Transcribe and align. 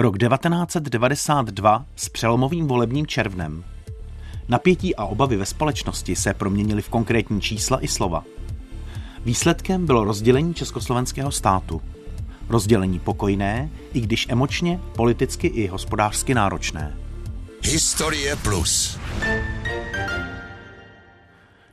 Rok 0.00 0.18
1992 0.18 1.84
s 1.96 2.08
přelomovým 2.08 2.66
volebním 2.66 3.06
červnem. 3.06 3.64
Napětí 4.48 4.96
a 4.96 5.04
obavy 5.04 5.36
ve 5.36 5.46
společnosti 5.46 6.16
se 6.16 6.34
proměnily 6.34 6.82
v 6.82 6.88
konkrétní 6.88 7.40
čísla 7.40 7.84
i 7.84 7.88
slova. 7.88 8.24
Výsledkem 9.24 9.86
bylo 9.86 10.04
rozdělení 10.04 10.54
československého 10.54 11.30
státu. 11.30 11.82
Rozdělení 12.48 12.98
pokojné, 12.98 13.70
i 13.92 14.00
když 14.00 14.26
emočně, 14.30 14.80
politicky 14.96 15.46
i 15.46 15.66
hospodářsky 15.66 16.34
náročné. 16.34 16.96
Historie 17.62 18.36
plus. 18.36 18.98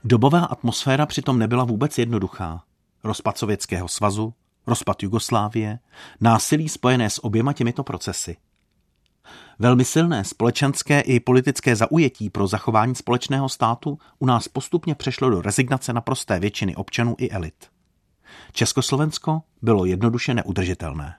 Dobová 0.04 0.46
atmosféra 0.46 1.06
přitom 1.06 1.40
nebyla 1.40 1.64
vůbec 1.64 1.98
jednoduchá. 1.98 2.64
Rozpad 3.04 3.38
Sovětského 3.38 3.88
svazu, 3.88 4.34
rozpad 4.68 5.04
Jugoslávie, 5.04 5.80
násilí 6.22 6.70
spojené 6.70 7.10
s 7.10 7.24
oběma 7.24 7.54
těmito 7.54 7.84
procesy. 7.84 8.38
Velmi 9.60 9.86
silné 9.86 10.24
společenské 10.24 11.02
i 11.02 11.20
politické 11.20 11.76
zaujetí 11.76 12.30
pro 12.30 12.48
zachování 12.48 12.96
společného 12.96 13.50
státu 13.50 14.00
u 14.20 14.26
nás 14.26 14.48
postupně 14.48 14.96
přešlo 14.96 15.30
do 15.30 15.42
rezignace 15.42 15.94
na 15.94 16.02
prosté 16.02 16.40
většiny 16.40 16.76
občanů 16.76 17.16
i 17.18 17.30
elit. 17.30 17.68
Československo 18.52 19.42
bylo 19.62 19.86
jednoduše 19.86 20.34
neudržitelné. 20.34 21.16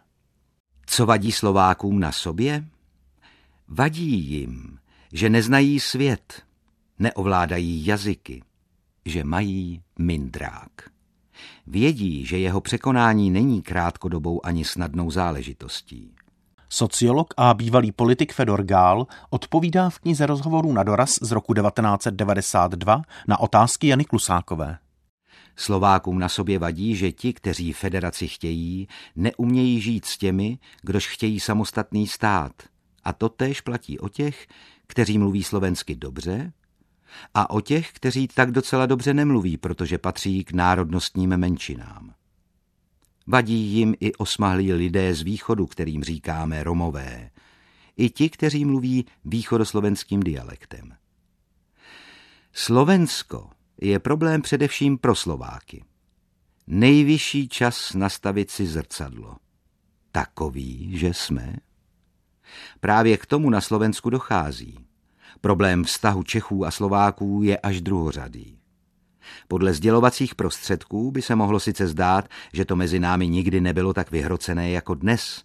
Co 0.87 1.07
vadí 1.07 1.33
Slovákům 1.33 2.01
na 2.01 2.13
sobě? 2.13 2.65
Vadí 3.69 4.31
jim, 4.31 4.79
že 5.13 5.31
neznají 5.31 5.81
svět, 5.81 6.43
neovládají 6.99 7.87
jazyky, 7.87 8.43
že 9.05 9.25
mají 9.25 9.83
mindrák. 9.99 10.71
Vědí, 11.67 12.27
že 12.27 12.39
jeho 12.39 12.61
překonání 12.61 13.31
není 13.31 13.63
krátkodobou 13.63 14.47
ani 14.47 14.65
snadnou 14.65 15.11
záležitostí. 15.11 16.15
Sociolog 16.69 17.35
a 17.37 17.55
bývalý 17.55 17.93
politik 17.93 18.33
Fedor 18.33 18.63
Gál 18.63 19.07
odpovídá 19.31 19.91
v 19.91 19.99
knize 19.99 20.27
rozhovorů 20.27 20.73
na 20.73 20.83
doraz 20.83 21.19
z 21.23 21.33
roku 21.33 21.55
1992 21.55 23.03
na 23.29 23.41
otázky 23.41 23.89
Jany 23.89 24.05
Klusákové. 24.05 24.79
Slovákům 25.57 26.19
na 26.19 26.29
sobě 26.29 26.59
vadí, 26.59 26.97
že 26.97 27.13
ti, 27.13 27.33
kteří 27.33 27.73
federaci 27.73 28.29
chtějí, 28.29 28.89
neumějí 29.17 29.81
žít 29.81 30.05
s 30.05 30.19
těmi, 30.19 30.59
kdož 30.83 31.09
chtějí 31.09 31.41
samostatný 31.41 32.07
stát. 32.07 32.53
A 33.05 33.13
to 33.13 33.29
též 33.29 33.61
platí 33.61 33.99
o 33.99 34.09
těch, 34.09 34.47
kteří 34.87 35.19
mluví 35.19 35.43
slovensky 35.43 35.97
dobře 35.97 36.53
a 37.35 37.51
o 37.51 37.61
těch, 37.61 37.93
kteří 37.93 38.29
tak 38.29 38.51
docela 38.51 38.87
dobře 38.87 39.15
nemluví, 39.15 39.57
protože 39.57 39.99
patří 39.99 40.45
k 40.45 40.53
národnostním 40.53 41.37
menšinám. 41.37 42.15
Vadí 43.27 43.55
jim 43.55 43.95
i 44.01 44.15
osmahlí 44.15 44.73
lidé 44.73 45.15
z 45.15 45.23
východu, 45.23 45.67
kterým 45.67 46.05
říkáme 46.05 46.65
Romové, 46.65 47.31
i 47.97 48.11
ti, 48.11 48.31
kteří 48.31 48.65
mluví 48.65 49.07
východoslovenským 49.25 50.23
dialektem. 50.23 50.95
Slovensko 52.53 53.51
je 53.81 53.99
problém 53.99 54.43
především 54.43 54.99
pro 54.99 55.15
Slováky. 55.15 55.85
Nejvyšší 56.67 57.49
čas 57.49 57.95
nastavit 57.95 58.51
si 58.51 58.67
zrcadlo. 58.67 59.37
Takový, 60.13 60.99
že 60.99 61.15
jsme. 61.15 61.57
Právě 62.81 63.17
k 63.17 63.27
tomu 63.27 63.51
na 63.51 63.61
Slovensku 63.61 64.11
dochází. 64.11 64.86
Problém 65.41 65.85
vztahu 65.85 66.23
Čechů 66.23 66.67
a 66.67 66.71
Slováků 66.71 67.41
je 67.43 67.59
až 67.59 67.81
druhořadý. 67.81 68.59
Podle 69.49 69.75
sdělovacích 69.75 70.35
prostředků 70.35 71.11
by 71.11 71.23
se 71.23 71.35
mohlo 71.35 71.61
sice 71.61 71.87
zdát, 71.87 72.29
že 72.53 72.65
to 72.65 72.77
mezi 72.77 73.01
námi 73.01 73.29
nikdy 73.29 73.61
nebylo 73.61 73.93
tak 73.93 74.11
vyhrocené 74.11 74.71
jako 74.71 74.95
dnes, 74.95 75.45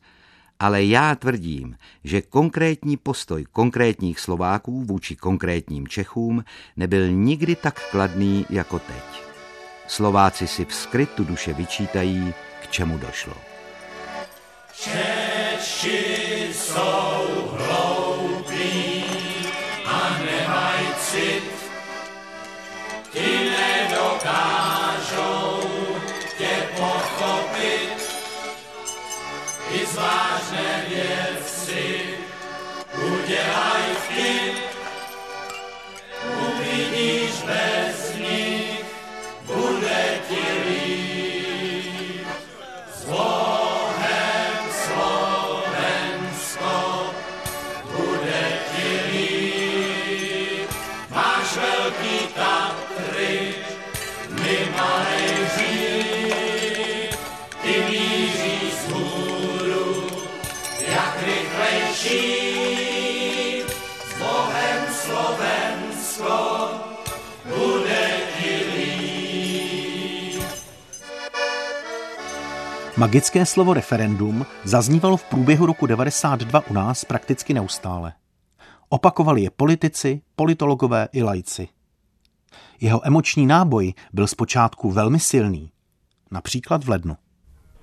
ale 0.59 0.83
já 0.83 1.15
tvrdím, 1.15 1.77
že 2.03 2.21
konkrétní 2.21 2.97
postoj 2.97 3.45
konkrétních 3.51 4.19
Slováků 4.19 4.83
vůči 4.83 5.15
konkrétním 5.15 5.87
Čechům 5.87 6.43
nebyl 6.77 7.11
nikdy 7.11 7.55
tak 7.55 7.89
kladný 7.91 8.45
jako 8.49 8.79
teď. 8.79 9.23
Slováci 9.87 10.47
si 10.47 10.65
v 10.65 10.73
skrytu 10.73 11.23
duše 11.23 11.53
vyčítají, 11.53 12.33
k 12.63 12.67
čemu 12.67 12.97
došlo. 12.97 13.33
Češi 14.73 16.49
jsou 16.53 17.57
hloupí 17.57 17.80
Ti 23.11 23.51
nedokážou 23.51 25.01
tě 26.37 26.53
pochopit. 26.77 27.97
I 29.71 29.85
z 29.85 29.95
vážné 29.95 30.85
věci 30.89 32.03
udělaj 32.95 33.50
Magické 73.01 73.45
slovo 73.45 73.73
referendum 73.73 74.45
zaznívalo 74.63 75.17
v 75.17 75.23
průběhu 75.23 75.65
roku 75.65 75.85
92 75.85 76.69
u 76.69 76.73
nás 76.73 77.05
prakticky 77.05 77.53
neustále. 77.53 78.13
Opakovali 78.89 79.41
je 79.41 79.49
politici, 79.49 80.21
politologové 80.35 81.07
i 81.11 81.23
lajci. 81.23 81.67
Jeho 82.81 83.07
emoční 83.07 83.45
náboj 83.45 83.93
byl 84.13 84.27
zpočátku 84.27 84.91
velmi 84.91 85.19
silný, 85.19 85.71
například 86.31 86.83
v 86.83 86.89
lednu. 86.89 87.17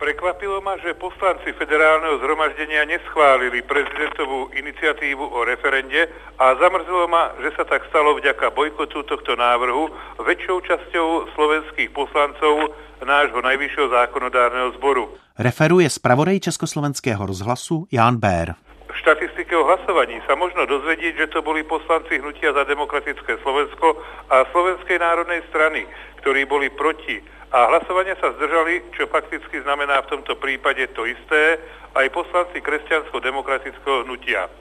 Prekvapilo 0.08 0.64
ma, 0.64 0.72
že 0.80 0.96
poslanci 0.96 1.52
federálneho 1.52 2.16
zhromaždenia 2.24 2.88
neschválili 2.88 3.60
prezidentovú 3.60 4.48
iniciatívu 4.56 5.20
o 5.20 5.44
referende 5.44 6.08
a 6.40 6.56
zamrzelo 6.56 7.04
ma, 7.12 7.36
že 7.44 7.52
sa 7.52 7.68
tak 7.68 7.84
stalo 7.92 8.16
vďaka 8.16 8.48
bojkotu 8.56 9.04
tohto 9.04 9.36
návrhu 9.36 9.92
väčšou 10.24 10.64
časťou 10.64 11.36
slovenských 11.36 11.92
poslancov 11.92 12.72
nášho 13.04 13.36
najvyššieho 13.36 13.92
zákonodárneho 13.92 14.80
zboru. 14.80 15.12
Referuje 15.36 15.92
zpravodaj 15.92 16.40
Československého 16.40 17.20
rozhlasu 17.28 17.84
Jan 17.92 18.16
Bér. 18.16 18.56
V 18.88 18.96
štatistike 18.96 19.52
o 19.60 19.68
hlasovaní 19.68 20.24
sa 20.24 20.32
možno 20.32 20.64
dozvedieť, 20.64 21.20
že 21.20 21.36
to 21.36 21.44
boli 21.44 21.60
poslanci 21.68 22.16
Hnutia 22.16 22.56
za 22.56 22.64
demokratické 22.64 23.36
Slovensko 23.44 24.00
a 24.32 24.48
Slovenskej 24.56 25.04
národnej 25.04 25.44
strany, 25.52 25.84
ktorí 26.24 26.48
boli 26.48 26.72
proti. 26.72 27.20
A 27.48 27.58
hlasovania 27.72 28.12
sa 28.20 28.36
zdržali, 28.36 28.92
čo 28.92 29.08
fakticky 29.08 29.64
znamená 29.64 30.04
v 30.04 30.10
tomto 30.12 30.36
prípade 30.36 30.84
to 30.92 31.08
isté, 31.08 31.56
aj 31.96 32.12
poslanci 32.12 32.60
kresťansko-demokratického 32.60 34.04
hnutia. 34.04 34.52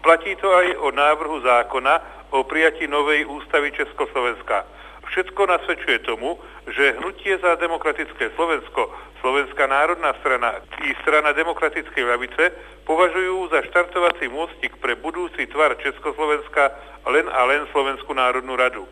Platí 0.00 0.38
to 0.38 0.48
aj 0.48 0.78
o 0.78 0.88
návrhu 0.94 1.42
zákona 1.42 1.98
o 2.30 2.46
prijatí 2.46 2.86
novej 2.86 3.26
ústavy 3.26 3.74
Československa. 3.74 4.62
Všetko 5.10 5.42
nasvedčuje 5.42 6.06
tomu, 6.06 6.38
že 6.70 6.94
Hnutie 7.02 7.34
za 7.42 7.58
demokratické 7.58 8.30
Slovensko, 8.38 8.94
Slovenská 9.18 9.66
národná 9.66 10.14
strana 10.22 10.62
i 10.86 10.94
strana 11.02 11.34
demokratickej 11.34 12.04
ľavice 12.06 12.54
považujú 12.86 13.50
za 13.50 13.60
štartovací 13.66 14.30
môstik 14.30 14.78
pre 14.78 14.94
budúci 14.94 15.50
tvar 15.50 15.74
Československa 15.82 16.72
len 17.10 17.26
a 17.26 17.40
len 17.50 17.66
Slovenskú 17.74 18.14
národnú 18.14 18.54
radu. 18.54 18.86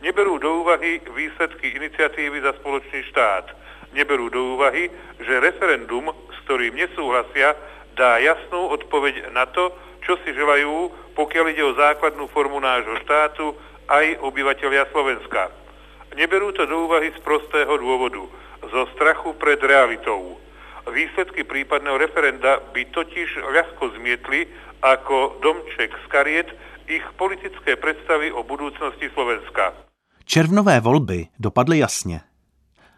Neberú 0.00 0.40
do 0.40 0.64
úvahy 0.64 1.04
výsledky 1.12 1.76
iniciatívy 1.76 2.40
za 2.40 2.56
spoločný 2.56 3.04
štát. 3.12 3.52
Neberú 3.92 4.32
do 4.32 4.56
úvahy, 4.56 4.88
že 5.20 5.44
referendum, 5.44 6.08
s 6.08 6.36
ktorým 6.48 6.72
nesúhlasia, 6.72 7.52
dá 8.00 8.16
jasnú 8.16 8.72
odpoveď 8.72 9.28
na 9.36 9.44
to, 9.52 9.68
čo 10.00 10.16
si 10.24 10.32
želajú, 10.32 10.88
pokiaľ 11.12 11.44
ide 11.52 11.64
o 11.68 11.76
základnú 11.76 12.32
formu 12.32 12.56
nášho 12.64 12.96
štátu, 13.04 13.52
aj 13.92 14.24
obyvateľia 14.24 14.88
Slovenska. 14.88 15.52
Neberú 16.16 16.56
to 16.56 16.64
do 16.64 16.88
úvahy 16.88 17.12
z 17.12 17.20
prostého 17.20 17.76
dôvodu, 17.76 18.24
zo 18.72 18.82
strachu 18.96 19.36
pred 19.36 19.60
realitou. 19.60 20.40
Výsledky 20.88 21.44
prípadného 21.44 22.00
referenda 22.00 22.56
by 22.72 22.88
totiž 22.88 23.36
ľahko 23.52 23.92
zmietli 24.00 24.48
ako 24.80 25.44
domček 25.44 25.92
z 25.92 26.06
kariet 26.08 26.48
ich 26.88 27.04
politické 27.20 27.76
predstavy 27.76 28.32
o 28.32 28.40
budúcnosti 28.40 29.12
Slovenska. 29.12 29.89
Červnové 30.32 30.80
volby 30.80 31.28
dopadly 31.38 31.78
jasně. 31.78 32.20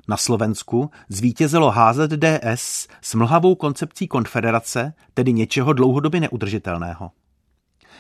Na 0.08 0.16
Slovensku 0.16 0.90
zvítězilo 1.08 1.70
HZDS 1.70 2.88
s 3.02 3.14
mlhavou 3.14 3.54
koncepcí 3.54 4.08
konfederace, 4.08 4.94
tedy 5.14 5.32
něčeho 5.32 5.72
dlouhodobě 5.72 6.20
neudržitelného. 6.20 7.10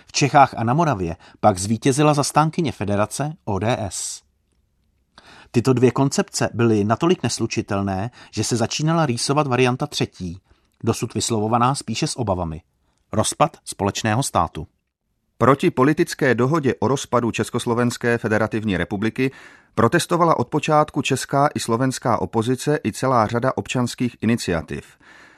V 0.06 0.12
Čechách 0.12 0.54
a 0.56 0.64
na 0.64 0.74
Moravě 0.74 1.16
pak 1.40 1.58
zvítězila 1.58 2.14
zastánkyně 2.14 2.72
federace 2.72 3.32
ODS. 3.44 4.22
Tyto 5.50 5.72
dvě 5.72 5.90
koncepce 5.90 6.50
byly 6.54 6.84
natolik 6.84 7.22
neslučitelné, 7.22 8.10
že 8.30 8.44
se 8.44 8.56
začínala 8.56 9.06
rýsovat 9.06 9.46
varianta 9.46 9.86
třetí, 9.86 10.40
dosud 10.84 11.14
vyslovovaná 11.14 11.74
spíše 11.74 12.06
s 12.06 12.18
obavami. 12.18 12.62
Rozpad 13.12 13.56
společného 13.64 14.22
státu. 14.22 14.66
Proti 15.42 15.70
politické 15.70 16.34
dohodě 16.34 16.74
o 16.80 16.88
rozpadu 16.88 17.30
Československé 17.30 18.18
federativní 18.18 18.76
republiky 18.76 19.30
protestovala 19.74 20.38
od 20.38 20.48
počátku 20.48 21.02
česká 21.02 21.48
i 21.54 21.60
slovenská 21.60 22.20
opozice 22.20 22.78
i 22.84 22.92
celá 22.92 23.26
řada 23.26 23.52
občanských 23.56 24.16
iniciativ. 24.20 24.84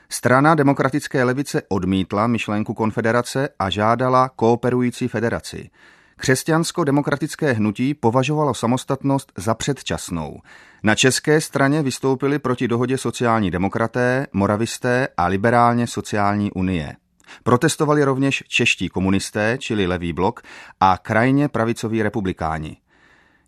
Strana 0.09 0.55
demokratické 0.55 1.23
levice 1.23 1.61
odmítla 1.69 2.27
myšlenku 2.27 2.73
konfederace 2.73 3.49
a 3.59 3.69
žádala 3.69 4.29
kooperující 4.29 5.07
federaci. 5.07 5.69
Křesťansko-demokratické 6.17 7.51
hnutí 7.51 7.93
považovalo 7.93 8.53
samostatnost 8.53 9.31
za 9.37 9.53
předčasnou. 9.53 10.39
Na 10.83 10.95
české 10.95 11.41
straně 11.41 11.83
vystoupili 11.83 12.39
proti 12.39 12.67
dohodě 12.67 12.97
sociální 12.97 13.51
demokraté, 13.51 14.27
moravisté 14.33 15.07
a 15.17 15.27
liberálně 15.27 15.87
sociální 15.87 16.51
unie. 16.51 16.95
Protestovali 17.43 18.03
rovněž 18.03 18.43
čeští 18.47 18.89
komunisté, 18.89 19.57
čili 19.59 19.87
levý 19.87 20.13
blok, 20.13 20.41
a 20.79 20.97
krajně 20.97 21.47
pravicoví 21.47 22.03
republikáni. 22.03 22.77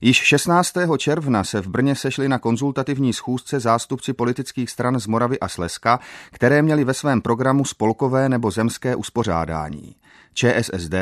Již 0.02 0.18
16. 0.18 0.74
června 0.98 1.44
se 1.44 1.62
v 1.62 1.68
Brně 1.68 1.96
sešli 1.96 2.30
na 2.30 2.40
konzultativní 2.40 3.14
schůzce 3.14 3.60
zástupci 3.60 4.14
politických 4.14 4.70
stran 4.70 5.00
z 5.00 5.08
Moravy 5.08 5.40
a 5.40 5.48
Slezska, 5.48 6.00
které 6.32 6.62
měli 6.62 6.84
ve 6.84 6.94
svém 6.94 7.22
programu 7.22 7.66
spolkové 7.66 8.30
nebo 8.30 8.52
zemské 8.52 8.96
uspořádání. 8.96 9.96
ČSSD, 10.34 10.94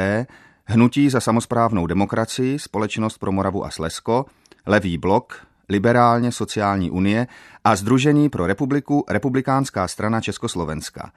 Hnutí 0.66 1.10
za 1.10 1.20
samozprávnou 1.20 1.88
demokracii, 1.88 2.60
Společnost 2.60 3.18
pro 3.18 3.32
Moravu 3.32 3.66
a 3.66 3.70
Slezsko, 3.70 4.26
Levý 4.66 4.98
blok, 4.98 5.48
Liberálně 5.70 6.32
sociální 6.32 6.92
unie 6.92 7.28
a 7.64 7.76
Združení 7.76 8.30
pro 8.30 8.48
republiku 8.48 9.06
Republikánská 9.10 9.88
strana 9.88 10.22
Československa. 10.22 11.12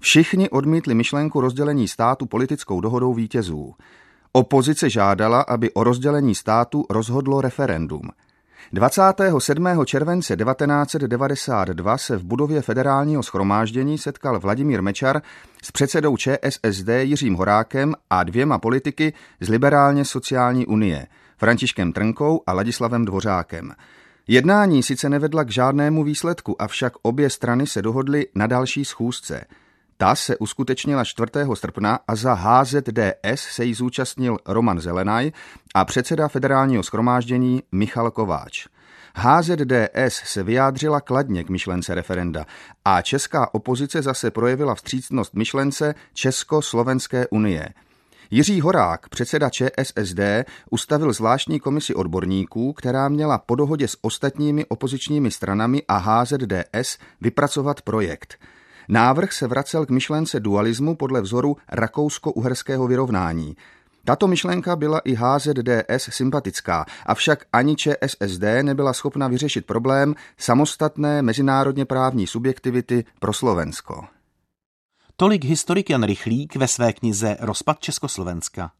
Všichni 0.00 0.50
odmítli 0.50 0.94
myšlenku 0.94 1.40
rozdělení 1.40 1.88
státu 1.88 2.26
politickou 2.26 2.80
dohodou 2.80 3.14
vítězů. 3.14 3.74
Opozice 4.32 4.90
žádala, 4.90 5.40
aby 5.40 5.72
o 5.72 5.84
rozdělení 5.84 6.34
státu 6.34 6.84
rozhodlo 6.90 7.40
referendum. 7.40 8.02
27. 8.72 9.84
července 9.84 10.36
1992 10.36 11.98
se 11.98 12.16
v 12.16 12.24
budově 12.24 12.62
federálního 12.62 13.22
schromáždění 13.22 13.98
setkal 13.98 14.40
Vladimír 14.40 14.82
Mečar 14.82 15.22
s 15.62 15.72
předsedou 15.72 16.16
ČSSD 16.16 16.88
Jiřím 17.00 17.34
Horákem 17.34 17.94
a 18.10 18.24
dvěma 18.24 18.58
politiky 18.58 19.12
z 19.40 19.48
liberálně 19.48 20.04
sociální 20.04 20.66
unie, 20.66 21.06
Františkem 21.36 21.92
Trnkou 21.92 22.42
a 22.46 22.52
Ladislavem 22.52 23.04
Dvořákem. 23.04 23.72
Jednání 24.28 24.82
sice 24.82 25.08
nevedla 25.08 25.44
k 25.44 25.50
žádnému 25.50 26.04
výsledku, 26.04 26.62
avšak 26.62 26.92
obě 27.02 27.30
strany 27.30 27.66
se 27.66 27.82
dohodly 27.82 28.26
na 28.34 28.46
další 28.46 28.84
schůzce– 28.84 29.44
ta 30.02 30.14
se 30.14 30.36
uskutečnila 30.36 31.04
4. 31.04 31.30
srpna 31.54 31.98
a 32.08 32.16
za 32.16 32.34
HZDS 32.34 33.40
se 33.50 33.64
jí 33.64 33.74
zúčastnil 33.74 34.38
Roman 34.46 34.80
Zelenaj 34.80 35.32
a 35.74 35.84
předseda 35.84 36.28
federálního 36.28 36.82
schromáždění 36.82 37.62
Michal 37.72 38.10
Kováč. 38.10 38.66
HZDS 39.14 40.22
se 40.24 40.42
vyjádřila 40.42 41.00
kladně 41.00 41.44
k 41.44 41.48
myšlence 41.50 41.94
referenda 41.94 42.46
a 42.84 43.02
česká 43.02 43.54
opozice 43.54 44.02
zase 44.02 44.30
projevila 44.30 44.74
vstřícnost 44.74 45.34
myšlence 45.34 45.94
Česko-Slovenské 46.14 47.26
unie. 47.30 47.68
Jiří 48.30 48.60
Horák, 48.60 49.08
předseda 49.08 49.50
ČSSD, 49.50 50.20
ustavil 50.70 51.12
zvláštní 51.12 51.60
komisi 51.60 51.94
odborníků, 51.94 52.72
která 52.72 53.08
měla 53.08 53.38
po 53.38 53.54
dohodě 53.54 53.88
s 53.88 53.96
ostatními 54.00 54.64
opozičními 54.66 55.30
stranami 55.30 55.82
a 55.88 55.96
HZDS 55.96 56.98
vypracovat 57.20 57.82
projekt– 57.82 58.34
Návrh 58.88 59.32
se 59.32 59.46
vracel 59.46 59.86
k 59.86 59.90
myšlence 59.90 60.40
dualismu 60.40 60.96
podle 60.96 61.20
vzoru 61.20 61.56
rakousko-uherského 61.68 62.86
vyrovnání. 62.86 63.56
Tato 64.04 64.28
myšlenka 64.28 64.76
byla 64.76 64.98
i 64.98 65.14
HZDS 65.14 66.08
sympatická, 66.10 66.84
avšak 67.06 67.44
ani 67.52 67.76
ČSSD 67.76 68.42
nebyla 68.62 68.92
schopna 68.92 69.28
vyřešit 69.28 69.66
problém 69.66 70.14
samostatné 70.38 71.22
mezinárodně 71.22 71.84
právní 71.84 72.26
subjektivity 72.26 73.04
pro 73.18 73.32
Slovensko. 73.32 74.04
Tolik 75.16 75.44
historik 75.44 75.90
Jan 75.90 76.02
Rychlík 76.02 76.56
ve 76.56 76.68
své 76.68 76.92
knize 76.92 77.36
Rozpad 77.40 77.80
Československa. 77.80 78.70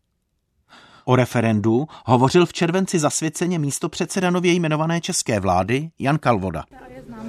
O 1.04 1.16
referendu 1.16 1.86
hovořil 2.04 2.46
v 2.46 2.52
červenci 2.52 2.98
zasvěceně 2.98 3.58
místo 3.58 3.88
předseda 3.88 4.30
nově 4.30 4.52
jmenované 4.52 5.00
české 5.00 5.40
vlády 5.40 5.90
Jan 5.98 6.18
Kalvoda. 6.18 6.64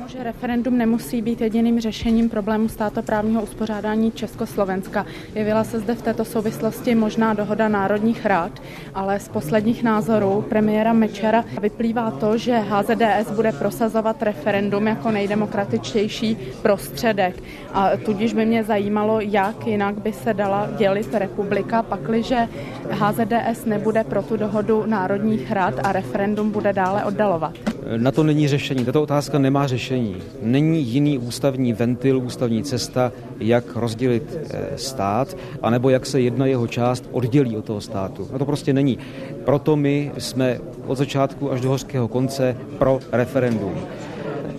Známo, 0.04 0.18
že 0.18 0.24
referendum 0.24 0.78
nemusí 0.78 1.22
být 1.22 1.42
jediným 1.42 1.80
řešením 1.80 2.30
problému 2.30 2.70
státoprávního 2.70 3.44
uspořádání 3.44 4.12
Československa. 4.12 5.06
Jevila 5.36 5.64
se 5.64 5.80
zde 5.80 5.96
v 5.96 6.02
této 6.02 6.26
souvislosti 6.26 6.96
možná 6.96 7.34
dohoda 7.34 7.68
národních 7.68 8.26
rád, 8.26 8.62
ale 8.96 9.20
z 9.20 9.28
posledních 9.28 9.84
názorů 9.84 10.46
premiéra 10.50 10.94
Mečera 10.94 11.46
vyplývá 11.62 12.12
to, 12.12 12.38
že 12.38 12.58
HZDS 12.58 13.32
bude 13.36 13.52
prosazovat 13.52 14.24
referendum 14.24 14.88
jako 14.88 15.12
nejdemokratičtější 15.12 16.38
prostředek. 16.62 17.44
A 17.74 17.90
tudíž 18.06 18.34
by 18.34 18.46
mě 18.46 18.64
zajímalo, 18.64 19.20
jak 19.22 19.68
jinak 19.68 20.00
by 20.00 20.14
se 20.14 20.34
dala 20.34 20.70
dělit 20.78 21.14
republika, 21.14 21.84
pakliže 21.84 22.48
HZDS 22.90 23.66
nebude 23.66 24.04
pro 24.04 24.24
tu 24.24 24.38
dohodu 24.38 24.84
národních 24.86 25.52
rád 25.52 25.74
a 25.84 25.92
referendum 25.92 26.52
bude 26.52 26.74
dále 26.74 27.06
oddalovat. 27.06 27.73
Na 27.98 28.12
to 28.12 28.24
není 28.24 28.48
řešení. 28.48 28.86
Tato 28.86 29.02
otázka 29.02 29.40
nemá 29.40 29.68
řešení. 29.68 30.16
Není 30.42 30.84
jiný 30.84 31.18
ústavní 31.18 31.74
ventil, 31.74 32.18
ústavní 32.20 32.64
cesta, 32.64 33.12
jak 33.40 33.76
rozdělit 33.76 34.38
eh, 34.50 34.78
stát, 34.78 35.38
anebo 35.62 35.90
jak 35.90 36.06
se 36.06 36.22
jedna 36.22 36.46
jeho 36.46 36.68
část 36.68 37.10
oddělí 37.12 37.58
od 37.58 37.66
toho 37.66 37.82
státu. 37.82 38.28
No 38.32 38.40
to 38.40 38.46
prostě 38.46 38.74
není. 38.74 38.98
Proto 39.46 39.76
my 39.76 40.12
jsme 40.18 40.60
od 40.88 40.98
začátku 40.98 41.52
až 41.52 41.62
do 41.62 41.70
hořkého 41.70 42.08
konce 42.08 42.58
pro 42.78 43.00
referendum. 43.12 43.74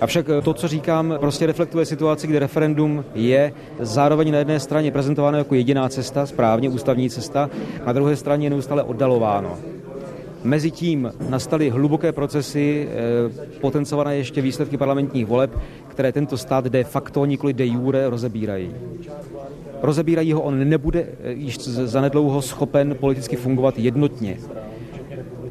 Avšak 0.01 0.27
to, 0.43 0.55
co 0.55 0.69
říkám, 0.69 1.15
prostě 1.21 1.47
reflektuje 1.47 1.87
situaci, 1.87 2.27
kde 2.27 2.39
referendum 2.39 3.05
je 3.15 3.53
zároveň 3.81 4.33
na 4.33 4.39
jedné 4.39 4.61
straně 4.61 4.91
prezentováno 4.91 5.39
jako 5.39 5.55
jediná 5.55 5.89
cesta, 5.89 6.27
správně 6.27 6.69
ústavní 6.69 7.11
cesta, 7.11 7.51
na 7.87 7.93
druhé 7.93 8.17
straně 8.17 8.47
je 8.47 8.51
neustále 8.51 8.83
oddalováno. 8.83 9.59
Mezitím 10.45 11.13
nastaly 11.29 11.71
hluboké 11.71 12.13
procesy, 12.13 12.89
eh, 12.89 13.61
potencované 13.61 14.17
ještě 14.17 14.43
výsledky 14.43 14.77
parlamentních 14.77 15.27
voleb, 15.27 15.59
které 15.89 16.13
tento 16.13 16.37
stát 16.37 16.65
de 16.65 16.85
facto, 16.85 17.25
nikoli 17.25 17.53
de 17.53 17.67
jure, 17.67 18.11
rozebírají. 18.11 18.71
Rozebírají 19.83 20.33
ho, 20.33 20.43
on 20.43 20.69
nebude 20.69 21.01
eh, 21.01 21.33
již 21.33 21.59
zanedlouho 21.69 22.43
schopen 22.43 22.97
politicky 23.01 23.37
fungovat 23.37 23.79
jednotně. 23.79 24.39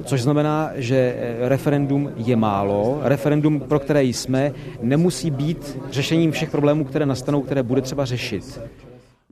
Což 0.05 0.21
znamená, 0.21 0.71
že 0.75 1.15
eh, 1.17 1.49
referendum 1.49 2.11
je 2.17 2.35
málo. 2.35 2.99
Referendum, 3.03 3.59
pro 3.59 3.79
které 3.79 4.03
jsme, 4.03 4.53
nemusí 4.81 5.31
být 5.31 5.77
řešením 5.91 6.31
všech 6.31 6.51
problémů, 6.51 6.83
které 6.83 7.05
nastanou, 7.05 7.41
které 7.41 7.63
bude 7.63 7.81
třeba 7.81 8.05
řešit. 8.05 8.59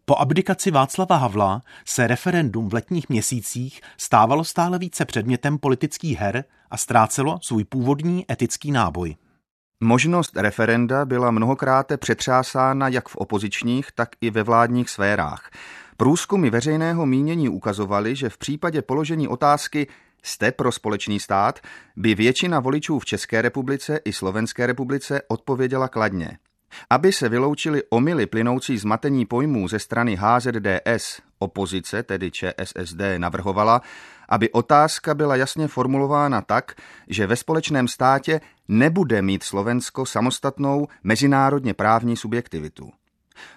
Po 0.05 0.19
abdikaci 0.19 0.71
Václava 0.71 1.15
Havla 1.15 1.61
se 1.85 2.07
referendum 2.07 2.69
v 2.69 2.73
letních 2.73 3.09
měsících 3.09 3.81
stávalo 3.97 4.43
stále 4.43 4.79
více 4.79 5.05
předmětem 5.05 5.57
politických 5.57 6.19
her 6.19 6.43
a 6.71 6.77
ztrácelo 6.77 7.39
svůj 7.41 7.63
původní 7.63 8.25
etický 8.31 8.71
náboj. 8.71 9.15
Možnost 9.83 10.37
referenda 10.37 11.05
byla 11.05 11.31
mnohokrát 11.31 11.91
přetřásána 11.97 12.87
jak 12.87 13.09
v 13.09 13.15
opozičních, 13.15 13.91
tak 13.95 14.09
i 14.21 14.29
ve 14.29 14.43
vládních 14.43 14.89
sférách. 14.89 15.49
Průzkumy 15.97 16.49
veřejného 16.49 17.05
mínění 17.05 17.49
ukazovaly, 17.49 18.15
že 18.15 18.29
v 18.29 18.37
případě 18.37 18.81
položení 18.81 19.27
otázky 19.27 19.87
Jste 20.23 20.51
pro 20.51 20.71
společný 20.71 21.19
stát? 21.19 21.59
by 21.95 22.15
většina 22.15 22.59
voličů 22.59 22.99
v 22.99 23.05
České 23.05 23.41
republice 23.41 23.99
i 24.05 24.13
Slovenské 24.13 24.65
republice 24.65 25.21
odpověděla 25.27 25.87
kladně. 25.87 26.37
Aby 26.89 27.11
se 27.11 27.29
vyloučili 27.29 27.83
omily 27.89 28.25
plynoucí 28.25 28.77
z 28.77 28.83
matení 28.83 29.25
pojmů 29.25 29.67
ze 29.67 29.79
strany 29.79 30.17
HZDS, 30.21 31.21
opozice, 31.39 32.03
tedy 32.03 32.31
ČSSD, 32.31 33.01
navrhovala, 33.17 33.81
aby 34.29 34.51
otázka 34.51 35.15
byla 35.15 35.35
jasně 35.35 35.67
formulována 35.67 36.41
tak, 36.41 36.75
že 37.07 37.27
ve 37.27 37.35
společném 37.35 37.87
státě 37.87 38.41
nebude 38.67 39.21
mít 39.21 39.43
Slovensko 39.43 40.05
samostatnou 40.05 40.87
mezinárodně 41.03 41.73
právní 41.73 42.17
subjektivitu. 42.17 42.91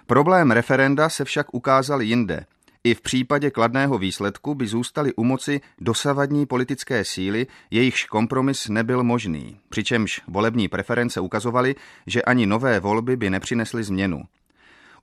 Problém 0.07 0.51
referenda 0.51 1.09
se 1.09 1.25
však 1.25 1.53
ukázal 1.53 2.01
jinde. 2.01 2.45
I 2.85 2.93
v 2.93 3.01
případě 3.01 3.51
kladného 3.51 3.97
výsledku 3.97 4.55
by 4.55 4.67
zůstaly 4.67 5.13
u 5.13 5.23
moci 5.23 5.61
dosavadní 5.81 6.45
politické 6.45 7.05
síly, 7.05 7.47
jejichž 7.71 8.05
kompromis 8.05 8.67
nebyl 8.69 9.03
možný, 9.03 9.59
přičemž 9.69 10.21
volební 10.27 10.67
preference 10.67 11.19
ukazovaly, 11.19 11.75
že 12.07 12.21
ani 12.21 12.45
nové 12.45 12.79
volby 12.79 13.17
by 13.17 13.29
nepřinesly 13.29 13.83
změnu. 13.83 14.23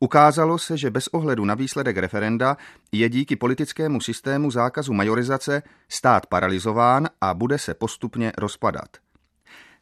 Ukázalo 0.01 0.59
se, 0.59 0.77
že 0.77 0.91
bez 0.91 1.09
ohledu 1.09 1.45
na 1.45 1.55
výsledek 1.55 1.97
referenda 1.97 2.57
je 2.93 3.09
díky 3.09 3.37
politickému 3.37 4.01
systému 4.01 4.51
zákazu 4.51 4.93
majorizace 4.93 5.63
stát 5.89 6.27
paralizován 6.27 7.09
a 7.21 7.35
bude 7.35 7.59
se 7.59 7.75
postupně 7.75 8.33
rozpadat. 8.39 8.89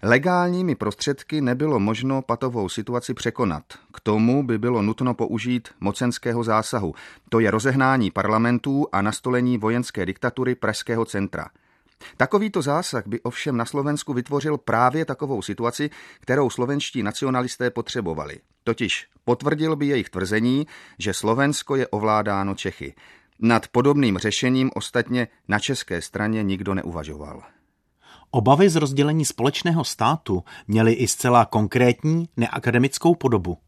Legálními 0.02 0.74
prostředky 0.74 1.40
nebylo 1.40 1.80
možno 1.80 2.22
patovou 2.22 2.68
situaci 2.68 3.14
překonat. 3.14 3.64
K 4.00 4.02
tomu 4.02 4.42
by 4.42 4.58
bylo 4.58 4.82
nutno 4.82 5.14
použít 5.14 5.68
mocenského 5.80 6.44
zásahu, 6.44 6.94
to 7.28 7.40
je 7.40 7.50
rozehnání 7.50 8.10
parlamentů 8.10 8.86
a 8.92 9.02
nastolení 9.02 9.58
vojenské 9.58 10.06
diktatury 10.06 10.54
Pražského 10.54 11.04
centra. 11.04 11.48
Takovýto 12.16 12.62
zásah 12.62 13.06
by 13.06 13.20
ovšem 13.20 13.56
na 13.56 13.64
Slovensku 13.64 14.12
vytvořil 14.12 14.58
právě 14.58 15.04
takovou 15.04 15.42
situaci, 15.42 15.90
kterou 16.20 16.50
slovenští 16.50 17.02
nacionalisté 17.02 17.70
potřebovali. 17.70 18.38
Totiž 18.64 19.06
potvrdil 19.24 19.76
by 19.76 19.86
jejich 19.86 20.10
tvrzení, 20.10 20.66
že 20.98 21.14
Slovensko 21.14 21.76
je 21.76 21.88
ovládáno 21.88 22.54
Čechy. 22.54 22.94
Nad 23.38 23.68
podobným 23.68 24.18
řešením 24.18 24.70
ostatně 24.74 25.28
na 25.48 25.58
české 25.58 26.02
straně 26.02 26.42
nikdo 26.42 26.74
neuvažoval. 26.74 27.42
Obavy 28.30 28.70
z 28.70 28.76
rozdělení 28.76 29.24
společného 29.24 29.84
státu 29.84 30.44
měly 30.68 30.92
i 30.92 31.08
zcela 31.08 31.44
konkrétní 31.44 32.28
neakademickou 32.36 33.14
podobu. 33.14 33.58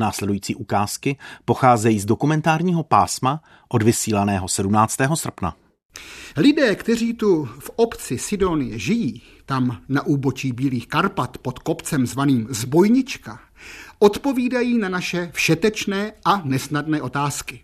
Následující 0.00 0.54
ukázky 0.54 1.16
pocházejí 1.44 2.00
z 2.00 2.04
dokumentárního 2.04 2.82
pásma 2.82 3.42
od 3.68 3.82
vysílaného 3.82 4.48
17. 4.48 4.96
srpna. 5.14 5.56
Lidé, 6.36 6.76
kteří 6.76 7.14
tu 7.14 7.44
v 7.44 7.70
obci 7.76 8.18
Sidonie 8.18 8.78
žijí, 8.78 9.22
tam 9.46 9.82
na 9.88 10.06
úbočí 10.06 10.52
Bílých 10.52 10.88
Karpat 10.88 11.38
pod 11.38 11.58
kopcem 11.58 12.06
zvaným 12.06 12.46
Zbojnička, 12.50 13.40
odpovídají 13.98 14.78
na 14.78 14.88
naše 14.88 15.30
všetečné 15.32 16.12
a 16.24 16.42
nesnadné 16.44 17.02
otázky. 17.02 17.60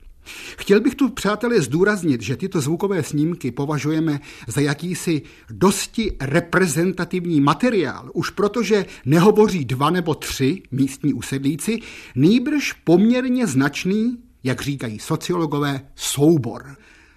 Chtěl 0.59 0.81
bych 0.81 0.95
tu, 0.95 1.09
přátelé, 1.09 1.61
zdůraznit, 1.61 2.23
že 2.23 2.37
tyto 2.37 2.61
zvukové 2.61 3.03
snímky 3.03 3.51
považujeme 3.51 4.21
za 4.47 4.61
jakýsi 4.61 5.23
dosti 5.51 6.17
reprezentativní 6.21 7.41
materiál, 7.41 8.11
už 8.15 8.31
protože 8.31 8.87
nehovoří 9.05 9.65
dva 9.65 9.91
nebo 9.91 10.15
tři 10.15 10.63
místní 10.71 11.15
usedlíci, 11.15 11.79
nýbrž 12.15 12.73
poměrně 12.73 13.47
značný, 13.47 14.19
jak 14.45 14.63
říkají 14.63 14.99
sociologové, 14.99 15.81
soubor 15.95 16.77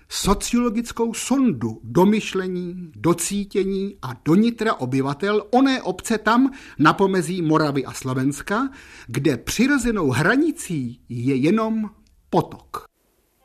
sociologickou 0.09 1.13
sondu 1.13 1.79
do 1.83 2.05
myšlení, 2.05 2.91
do 2.95 3.13
cítění 3.13 3.95
a 4.01 4.13
do 4.25 4.35
nitra 4.35 4.73
obyvatel 4.73 5.47
oné 5.51 5.81
obce 5.81 6.17
tam 6.17 6.51
na 6.79 6.93
pomezí 6.93 7.41
Moravy 7.41 7.85
a 7.85 7.93
Slovenska, 7.93 8.69
kde 9.07 9.37
přirozenou 9.37 10.09
hranicí 10.09 11.01
je 11.09 11.35
jenom 11.35 11.89
potok. 12.29 12.88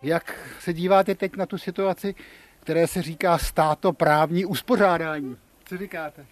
Jak 0.04 0.38
se 0.60 0.72
díváte 0.72 1.14
teď 1.14 1.36
na 1.36 1.46
tu 1.46 1.58
situaci, 1.58 2.14
které 2.60 2.86
se 2.86 3.02
říká 3.02 3.38
státoprávní 3.38 4.44
uspořádání? 4.44 5.36
Co 5.64 5.76
říkáte? 5.76 6.26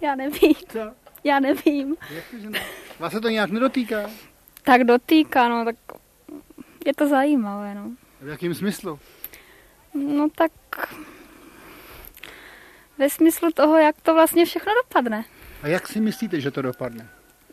Já 0.00 0.14
nevím. 0.14 0.54
Co? 0.68 0.92
Já 1.24 1.40
nevím. 1.40 1.96
Vás 2.98 3.12
se 3.12 3.20
to 3.20 3.28
nějak 3.28 3.50
nedotýká? 3.50 4.10
Tak 4.62 4.84
dotýká, 4.84 5.48
no, 5.48 5.64
tak 5.64 5.76
je 6.86 6.94
to 6.94 7.08
zajímavé, 7.08 7.74
no. 7.74 7.90
V 8.20 8.28
jakém 8.28 8.54
smyslu? 8.54 8.98
No 9.94 10.28
tak 10.34 10.52
ve 12.98 13.10
smyslu 13.10 13.52
toho, 13.52 13.78
jak 13.78 14.00
to 14.00 14.14
vlastně 14.14 14.44
všechno 14.44 14.72
dopadne. 14.82 15.24
A 15.62 15.68
jak 15.68 15.88
si 15.88 16.00
myslíte, 16.00 16.40
že 16.40 16.50
to 16.50 16.62
dopadne? 16.62 17.08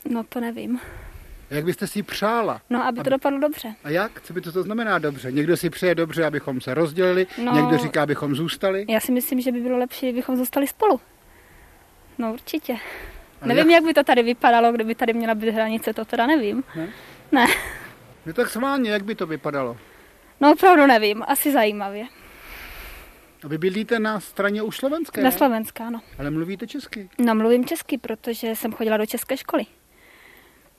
No 0.06 0.24
to 0.24 0.39
nevím. 0.39 0.80
Jak 1.50 1.65
byste 1.65 1.88
si 1.88 2.03
přála? 2.03 2.62
No, 2.69 2.85
aby 2.85 3.01
to 3.03 3.09
dopadlo 3.09 3.39
dobře. 3.39 3.75
A 3.83 3.89
jak? 3.89 4.21
Co 4.21 4.33
by 4.33 4.41
to, 4.41 4.51
to 4.51 4.63
znamená 4.63 5.00
dobře? 5.00 5.31
Někdo 5.31 5.57
si 5.57 5.69
přeje 5.69 5.95
dobře, 5.95 6.25
abychom 6.25 6.62
se 6.62 6.73
rozdělili, 6.73 7.27
No. 7.43 7.53
někdo 7.55 7.77
říká, 7.77 8.03
abychom 8.03 8.35
zůstali. 8.35 8.85
Já 8.89 9.00
si 9.00 9.12
myslím, 9.12 9.41
že 9.41 9.51
by 9.51 9.59
bylo 9.59 9.77
lepší, 9.77 10.05
kdybychom 10.05 10.38
zůstali 10.38 10.67
spolu. 10.67 11.00
No 12.17 12.33
určitě. 12.33 12.75
A 13.41 13.45
nevím, 13.47 13.69
jak- 13.69 13.73
jak 13.75 13.83
by 13.83 13.93
to 13.93 14.03
tady 14.03 14.23
vypadalo, 14.23 14.71
kdyby 14.71 14.95
tady 14.95 15.13
měla 15.13 15.35
být 15.35 15.50
hranice, 15.51 15.93
to 15.93 16.05
teda 16.05 16.27
nevím. 16.27 16.63
Ne? 16.75 16.89
Ne. 17.31 17.47
No 18.25 18.33
tak 18.33 18.50
schválně, 18.50 18.91
jak 18.91 19.03
by 19.03 19.15
to 19.15 19.25
vypadalo? 19.27 19.77
No 20.41 20.53
opravdu 20.53 20.85
nevím, 20.88 21.23
asi 21.27 21.51
zajímavě. 21.51 22.05
A 23.43 23.47
vy 23.47 23.57
bydlíte 23.57 24.00
na 24.00 24.19
straně 24.19 24.62
už 24.62 24.77
slovenské, 24.77 25.21
Na 25.23 25.29
ne? 25.29 25.38
Slovenská, 25.38 25.89
no. 25.89 26.01
Ale 26.19 26.29
mluvíte 26.31 26.67
česky. 26.67 27.09
No 27.17 27.35
mluvím 27.35 27.65
česky, 27.65 27.97
protože 27.97 28.55
jsem 28.55 28.71
chodila 28.73 28.97
do 28.97 29.05
české 29.05 29.38
školy. 29.38 29.65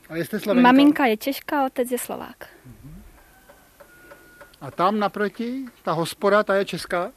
A 0.09 0.17
jste 0.17 0.41
slovenka. 0.41 0.73
Maminka 0.73 1.07
je 1.07 1.17
Češka, 1.17 1.67
otec 1.67 1.91
je 1.91 1.99
Slovák. 1.99 2.49
A 4.61 4.71
tam 4.71 4.99
naproti, 4.99 5.65
ta 5.83 5.93
hospoda, 5.93 6.43
ta 6.43 6.55
je 6.55 6.65
česká? 6.65 7.13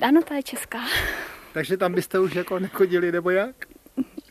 Ano, 0.00 0.22
ta 0.22 0.34
je 0.34 0.42
česká. 0.42 0.78
Takže 1.52 1.76
tam 1.76 1.94
byste 1.94 2.18
už 2.18 2.34
jako 2.34 2.58
nechodili, 2.58 3.12
nebo 3.12 3.30
jak? 3.30 3.56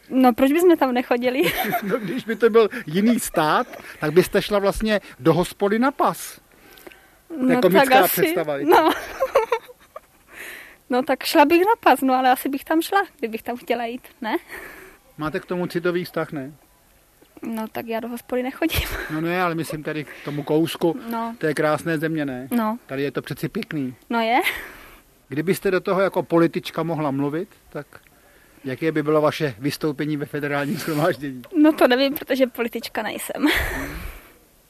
No 0.10 0.34
proč 0.34 0.52
bychom 0.52 0.78
tam 0.78 0.94
nechodili? 0.94 1.42
No, 1.84 1.98
když 1.98 2.24
by 2.24 2.36
to 2.36 2.50
byl 2.50 2.70
jiný 2.86 3.20
stát, 3.20 3.68
tak 4.00 4.12
byste 4.12 4.42
šla 4.42 4.60
vlastně 4.60 5.02
do 5.20 5.34
hospody 5.34 5.80
na 5.80 5.92
pas. 5.92 6.40
To 7.28 7.50
je 7.50 7.56
no 7.56 7.62
komická 7.62 8.08
představa. 8.08 8.58
No. 8.58 8.92
no 10.90 11.04
tak 11.04 11.24
šla 11.24 11.46
bych 11.46 11.62
na 11.62 11.76
pas, 11.80 12.02
no 12.02 12.14
ale 12.14 12.32
asi 12.32 12.50
bych 12.50 12.64
tam 12.64 12.82
šla, 12.82 13.04
kdybych 13.20 13.44
tam 13.44 13.58
chtěla 13.58 13.86
jít, 13.86 14.08
ne? 14.22 14.38
Máte 15.18 15.40
k 15.40 15.46
tomu 15.46 15.68
citový 15.68 16.06
vztah, 16.06 16.32
ne? 16.32 16.54
No 17.42 17.68
tak 17.72 17.88
já 17.88 18.00
do 18.00 18.08
hospody 18.08 18.44
nechodím. 18.44 18.88
No 19.14 19.22
ne, 19.22 19.42
ale 19.42 19.56
myslím 19.56 19.84
tady 19.84 20.04
k 20.04 20.08
tomu 20.26 20.44
kousku. 20.44 21.00
No. 21.12 21.36
To 21.38 21.46
je 21.48 21.54
krásné 21.54 21.98
země, 21.98 22.26
ne? 22.26 22.48
No, 22.52 22.78
Tady 22.86 23.02
je 23.04 23.12
to 23.12 23.22
přeci 23.22 23.50
pěkný. 23.50 23.96
no 24.10 24.20
je. 24.20 24.40
Kdybyste 25.28 25.72
do 25.72 25.80
toho 25.82 26.02
jako 26.02 26.24
politička 26.24 26.84
mohla 26.84 27.12
mluvit, 27.12 27.50
tak 27.70 27.88
jaké 28.64 28.92
by 28.92 29.04
bylo 29.04 29.22
vaše 29.22 29.56
vystoupení 29.60 30.18
ve 30.18 30.26
federálním 30.26 30.78
shromáždění? 30.78 31.42
No 31.62 31.74
to 31.74 31.88
nevím, 31.88 32.14
protože 32.14 32.48
politička 32.48 33.04
nejsem. 33.04 33.46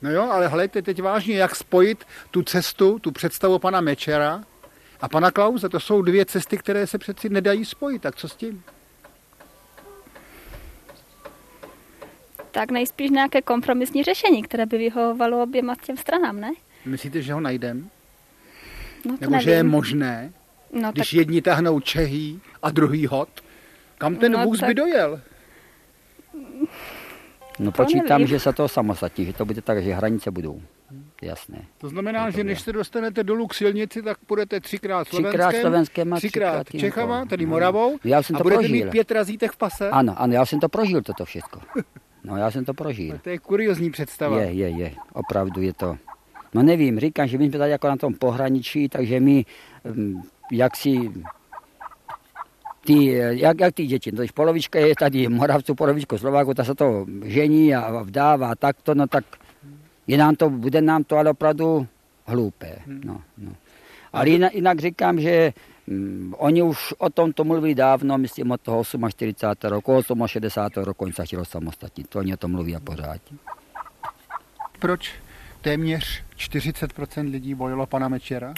No 0.02 0.12
jo, 0.12 0.24
ale 0.32 0.48
hledajte 0.48 0.82
teď 0.82 1.02
vážně, 1.02 1.38
jak 1.38 1.56
spojit 1.56 2.06
tu 2.32 2.42
cestu, 2.44 3.00
tu 3.00 3.12
představu 3.12 3.60
pana 3.60 3.82
Mečera 3.82 4.44
a 5.02 5.10
pana 5.10 5.32
Klauze. 5.32 5.70
To 5.70 5.80
jsou 5.80 6.02
dvě 6.02 6.26
cesty, 6.26 6.58
které 6.58 6.88
se 6.88 6.98
přeci 6.98 7.30
nedají 7.30 7.66
spojit. 7.66 8.02
Tak 8.02 8.16
co 8.16 8.28
s 8.30 8.36
tím? 8.36 8.64
Tak 12.52 12.72
nejspíš 12.72 13.10
nějaké 13.12 13.42
kompromisní 13.42 14.04
řešení, 14.04 14.44
které 14.44 14.66
by 14.66 14.78
vyhovovalo 14.78 15.44
oběma 15.44 15.76
těm 15.86 15.98
stranám, 15.98 16.40
ne? 16.40 16.52
Myslíte, 16.86 17.22
že 17.22 17.34
ho 17.34 17.40
najdeme? 17.40 17.82
No 19.06 19.12
to 19.18 19.22
Nebo 19.22 19.32
nevím. 19.32 19.44
že 19.46 19.52
je 19.52 19.64
možné, 19.64 20.32
No 20.74 20.92
když 20.92 21.10
tak, 21.10 21.14
jedni 21.18 21.42
tahnou 21.42 21.80
Čehý 21.80 22.42
a 22.64 22.70
druhý 22.70 23.08
hod? 23.08 23.30
Kam 23.98 24.16
ten 24.16 24.32
No 24.32 24.44
vůz 24.44 24.60
by 24.60 24.66
tak- 24.66 24.76
dojel? 24.76 25.22
No 27.60 27.72
To 27.72 27.84
počítám, 27.84 28.08
nevím. 28.10 28.28
že 28.28 28.40
se 28.40 28.54
to 28.54 28.68
samostatí, 28.68 29.26
že 29.26 29.34
to 29.34 29.46
bude 29.46 29.62
tak, 29.62 29.84
že 29.84 29.94
hranice 29.94 30.32
budou. 30.32 30.62
Jasné. 31.22 31.58
To 31.78 31.90
znamená, 31.90 32.26
to 32.26 32.32
že 32.32 32.44
než 32.44 32.62
se 32.62 32.74
dostanete 32.74 33.24
dolů 33.24 33.48
k 33.48 33.54
silnici, 33.54 34.02
tak 34.02 34.18
půjdete 34.18 34.60
třikrát 34.60 35.08
Třikrát 35.08 35.32
slovenském, 35.32 35.62
slovenském 35.62 36.14
a 36.14 36.18
třikrát 36.18 36.64
třikrát 36.68 36.88
Čechama, 36.90 37.26
tedy 37.26 37.46
No. 37.46 37.50
Moravou, 37.50 38.00
Já 38.04 38.24
jsem 38.24 38.36
a 38.36 38.40
to 38.40 38.44
budete 38.44 38.60
prožil. 38.60 38.86
mít 38.86 38.92
pět 38.92 39.12
razítek 39.12 39.52
v 39.52 39.58
pase. 39.58 39.90
Ano, 39.90 40.16
ano, 40.18 40.34
já 40.34 40.46
jsem 40.46 40.60
to 40.60 40.70
prožil, 40.70 41.02
toto 41.02 41.26
všechno. 41.26 41.62
No, 42.30 42.38
já 42.38 42.52
jsem 42.52 42.66
to 42.66 42.74
prožil. 42.74 43.20
To 43.24 43.30
je 43.30 43.38
kuriozní 43.38 43.92
představa. 43.92 44.42
Je, 44.42 44.52
je, 44.52 44.70
je. 44.70 44.92
Opravdu 45.14 45.62
je 45.62 45.74
to. 45.74 45.98
No 46.54 46.64
nevím, 46.64 47.00
říkám, 47.00 47.28
že 47.28 47.38
my 47.38 47.50
jsme 47.50 47.58
tady 47.58 47.72
jako 47.72 47.88
na 47.88 47.96
tom 47.98 48.14
pohraničí, 48.14 48.90
takže 48.90 49.20
my, 49.20 49.46
hm, 49.86 50.22
jak 50.52 50.76
si, 50.76 51.12
ty, 52.86 53.06
jak, 53.30 53.60
jak 53.60 53.74
ty 53.74 53.86
děti, 53.86 54.12
to 54.12 54.22
je 54.22 54.28
polovička 54.34 54.80
je 54.80 54.96
tady 55.00 55.28
Moravců, 55.28 55.76
polovičku 55.76 56.18
Slováku, 56.18 56.54
ta 56.54 56.64
se 56.64 56.76
to 56.76 57.06
žení 57.24 57.76
a 57.76 58.02
vdává 58.02 58.56
takto, 58.56 58.96
no 58.96 59.08
tak 59.08 59.26
je 60.08 60.18
nám 60.18 60.36
to, 60.36 60.50
bude 60.50 60.82
nám 60.82 61.04
to 61.04 61.18
ale 61.18 61.30
opravdu 61.30 61.88
hloupé. 62.26 62.76
No, 62.88 63.22
no. 63.38 63.52
Ale 64.14 64.30
jinak, 64.30 64.56
jinak 64.56 64.80
říkám, 64.80 65.20
že 65.20 65.32
mm, 65.42 65.54
oni 66.38 66.62
už 66.62 66.94
o 66.98 67.10
tom 67.10 67.34
to 67.34 67.44
mluví 67.44 67.76
dávno, 67.76 68.18
myslím 68.18 68.52
od 68.52 68.62
toho 68.62 68.84
48. 69.10 69.70
roku, 69.70 70.02
68. 70.26 70.84
roku 70.84 71.04
oni 71.04 71.14
se 71.14 71.26
chtěli 71.26 71.46
samostatnit. 71.46 72.10
To 72.10 72.20
oni 72.20 72.34
o 72.34 72.38
tom 72.38 72.52
mluví 72.52 72.76
a 72.76 72.80
pořád. 72.80 73.22
Proč 74.80 75.14
téměř 75.62 76.24
40% 76.38 77.32
lidí 77.32 77.54
volilo 77.54 77.86
pana 77.86 78.08
Mečera? 78.08 78.54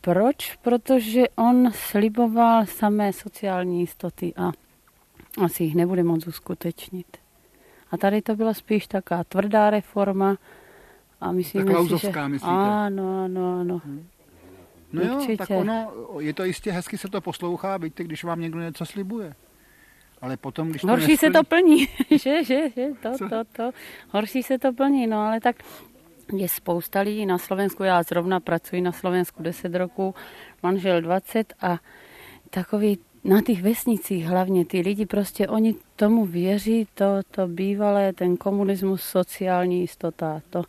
Proč? 0.00 0.56
Protože 0.56 1.28
on 1.36 1.72
sliboval 1.72 2.66
samé 2.66 3.12
sociální 3.12 3.80
jistoty 3.80 4.34
a 4.36 4.52
asi 5.44 5.64
jich 5.64 5.74
nebude 5.74 6.02
moc 6.02 6.26
uskutečnit. 6.26 7.16
A 7.90 7.96
tady 7.96 8.22
to 8.22 8.36
byla 8.36 8.54
spíš 8.54 8.86
taká 8.86 9.24
tvrdá 9.24 9.70
reforma 9.70 10.36
A 11.20 11.32
myslím 11.32 11.62
si, 11.62 11.98
že... 11.98 12.28
myslíte? 12.28 12.52
Ano, 12.52 13.24
ano, 13.24 13.60
ano. 13.60 13.80
Hmm. 13.84 14.06
No 14.92 15.02
jo, 15.02 15.36
tak 15.38 15.50
ono, 15.50 15.92
je 16.18 16.34
to 16.34 16.44
jistě 16.44 16.72
hezky 16.72 16.98
se 16.98 17.08
to 17.08 17.20
poslouchá, 17.20 17.76
víte, 17.76 18.04
když 18.04 18.24
vám 18.24 18.40
někdo 18.40 18.60
něco 18.60 18.86
slibuje. 18.86 19.34
Ale 20.20 20.36
potom, 20.36 20.68
když 20.68 20.82
to 20.82 20.88
Horší 20.88 21.10
nesplní... 21.10 21.32
se 21.32 21.38
to 21.38 21.44
plní, 21.44 21.88
že, 22.18 22.44
že, 22.44 22.70
že, 22.76 22.86
to, 23.02 23.18
Co? 23.18 23.28
to, 23.28 23.44
to. 23.44 23.70
Horší 24.08 24.42
se 24.42 24.58
to 24.58 24.72
plní, 24.72 25.06
no 25.06 25.18
ale 25.18 25.40
tak 25.40 25.56
je 26.36 26.48
spousta 26.48 27.00
lidí 27.00 27.26
na 27.26 27.38
Slovensku, 27.38 27.82
já 27.82 28.02
zrovna 28.02 28.40
pracuji 28.40 28.80
na 28.80 28.92
Slovensku 28.92 29.42
10 29.42 29.74
roků, 29.74 30.14
manžel 30.62 31.00
20 31.00 31.54
a 31.60 31.78
takový 32.50 32.98
na 33.24 33.42
těch 33.42 33.62
vesnicích 33.62 34.26
hlavně 34.26 34.64
ty 34.64 34.80
lidi 34.80 35.06
prostě, 35.06 35.48
oni 35.48 35.74
tomu 35.96 36.26
věří, 36.26 36.88
to, 36.94 37.04
to 37.30 37.46
bývalé, 37.46 38.12
ten 38.12 38.36
komunismus, 38.36 39.02
sociální 39.02 39.80
jistota, 39.80 40.42
to 40.50 40.64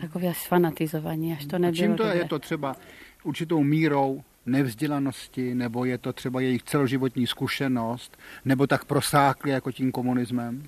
takové 0.00 0.28
až 0.28 0.48
fanatizování, 0.48 1.32
až 1.32 1.46
to 1.46 1.58
nebylo. 1.58 1.84
A 1.84 1.86
čím 1.86 1.96
to 1.96 2.02
dobré. 2.02 2.18
je 2.18 2.24
to 2.28 2.38
třeba 2.38 2.76
určitou 3.24 3.62
mírou 3.62 4.22
nevzdělanosti, 4.46 5.54
nebo 5.54 5.84
je 5.84 5.98
to 5.98 6.12
třeba 6.12 6.40
jejich 6.40 6.62
celoživotní 6.62 7.26
zkušenost, 7.26 8.18
nebo 8.44 8.66
tak 8.66 8.84
prosákli 8.84 9.50
jako 9.50 9.72
tím 9.72 9.92
komunismem 9.92 10.62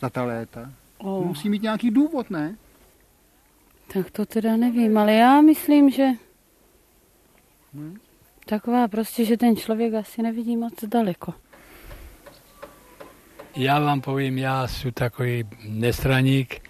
za 0.00 0.10
ta 0.10 0.24
léta? 0.24 0.72
Oh. 0.98 1.26
Musí 1.26 1.48
mít 1.48 1.62
nějaký 1.62 1.90
důvod, 1.90 2.30
ne? 2.30 2.56
Tak 3.94 4.10
to 4.10 4.26
teda 4.26 4.56
nevím, 4.56 4.98
ale 4.98 5.14
já 5.14 5.40
myslím, 5.40 5.90
že 5.90 6.08
Hmm. 7.74 7.96
taková 8.46 8.88
prostě, 8.88 9.24
že 9.24 9.36
ten 9.36 9.56
člověk 9.56 9.94
asi 9.94 10.22
nevidí 10.22 10.56
moc 10.56 10.84
daleko. 10.84 11.34
Já 13.56 13.80
vám 13.80 14.00
povím, 14.00 14.38
já 14.38 14.68
jsem 14.68 14.92
takový 14.92 15.44
nestraník 15.68 16.68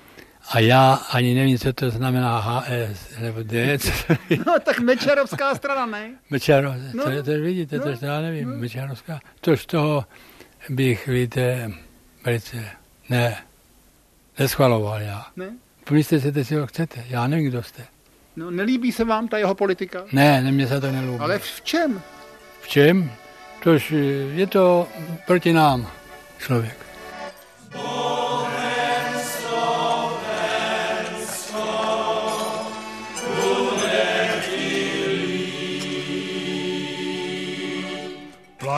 a 0.50 0.58
já 0.58 0.92
ani 0.94 1.34
nevím, 1.34 1.58
co 1.58 1.72
to 1.72 1.90
znamená 1.90 2.38
HS 2.40 3.18
nebo 3.20 3.42
DS. 3.42 4.04
No 4.46 4.54
tak 4.64 4.80
Mečerovská 4.80 5.54
strana, 5.54 5.86
ne? 5.86 6.10
Mečaro, 6.30 6.74
No, 6.94 7.04
to, 7.04 7.22
to 7.22 7.30
vidíte, 7.30 7.78
no, 7.78 7.96
to, 7.98 8.06
já 8.06 8.20
nevím, 8.20 8.48
Mečarovská. 8.48 9.20
To 9.40 9.56
z 9.56 9.66
toho 9.66 10.04
bych, 10.68 11.06
víte, 11.08 11.72
velice, 12.24 12.64
ne, 13.08 13.36
neschvaloval 14.38 15.00
já. 15.00 15.26
Ne? 15.36 15.46
Pomyslete 15.84 16.44
si, 16.44 16.54
co 16.54 16.66
chcete, 16.66 17.04
já 17.08 17.26
nevím, 17.26 17.48
kdo 17.48 17.62
jste. 17.62 17.82
No, 18.36 18.50
nelíbí 18.50 18.92
se 18.92 19.04
vám 19.04 19.28
ta 19.28 19.38
jeho 19.38 19.54
politika? 19.54 20.04
Ne, 20.12 20.42
ne, 20.42 20.52
mně 20.52 20.66
se 20.66 20.80
to 20.80 20.92
nelůbí. 20.92 21.18
Ale 21.18 21.38
v 21.38 21.60
čem? 21.60 22.02
V 22.60 22.68
čem? 22.68 23.10
Tož 23.62 23.90
je 24.32 24.46
to 24.46 24.88
proti 25.26 25.52
nám 25.52 25.90
člověk. 26.38 26.76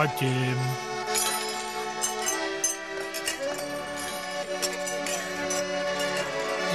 Platím. 0.05 0.77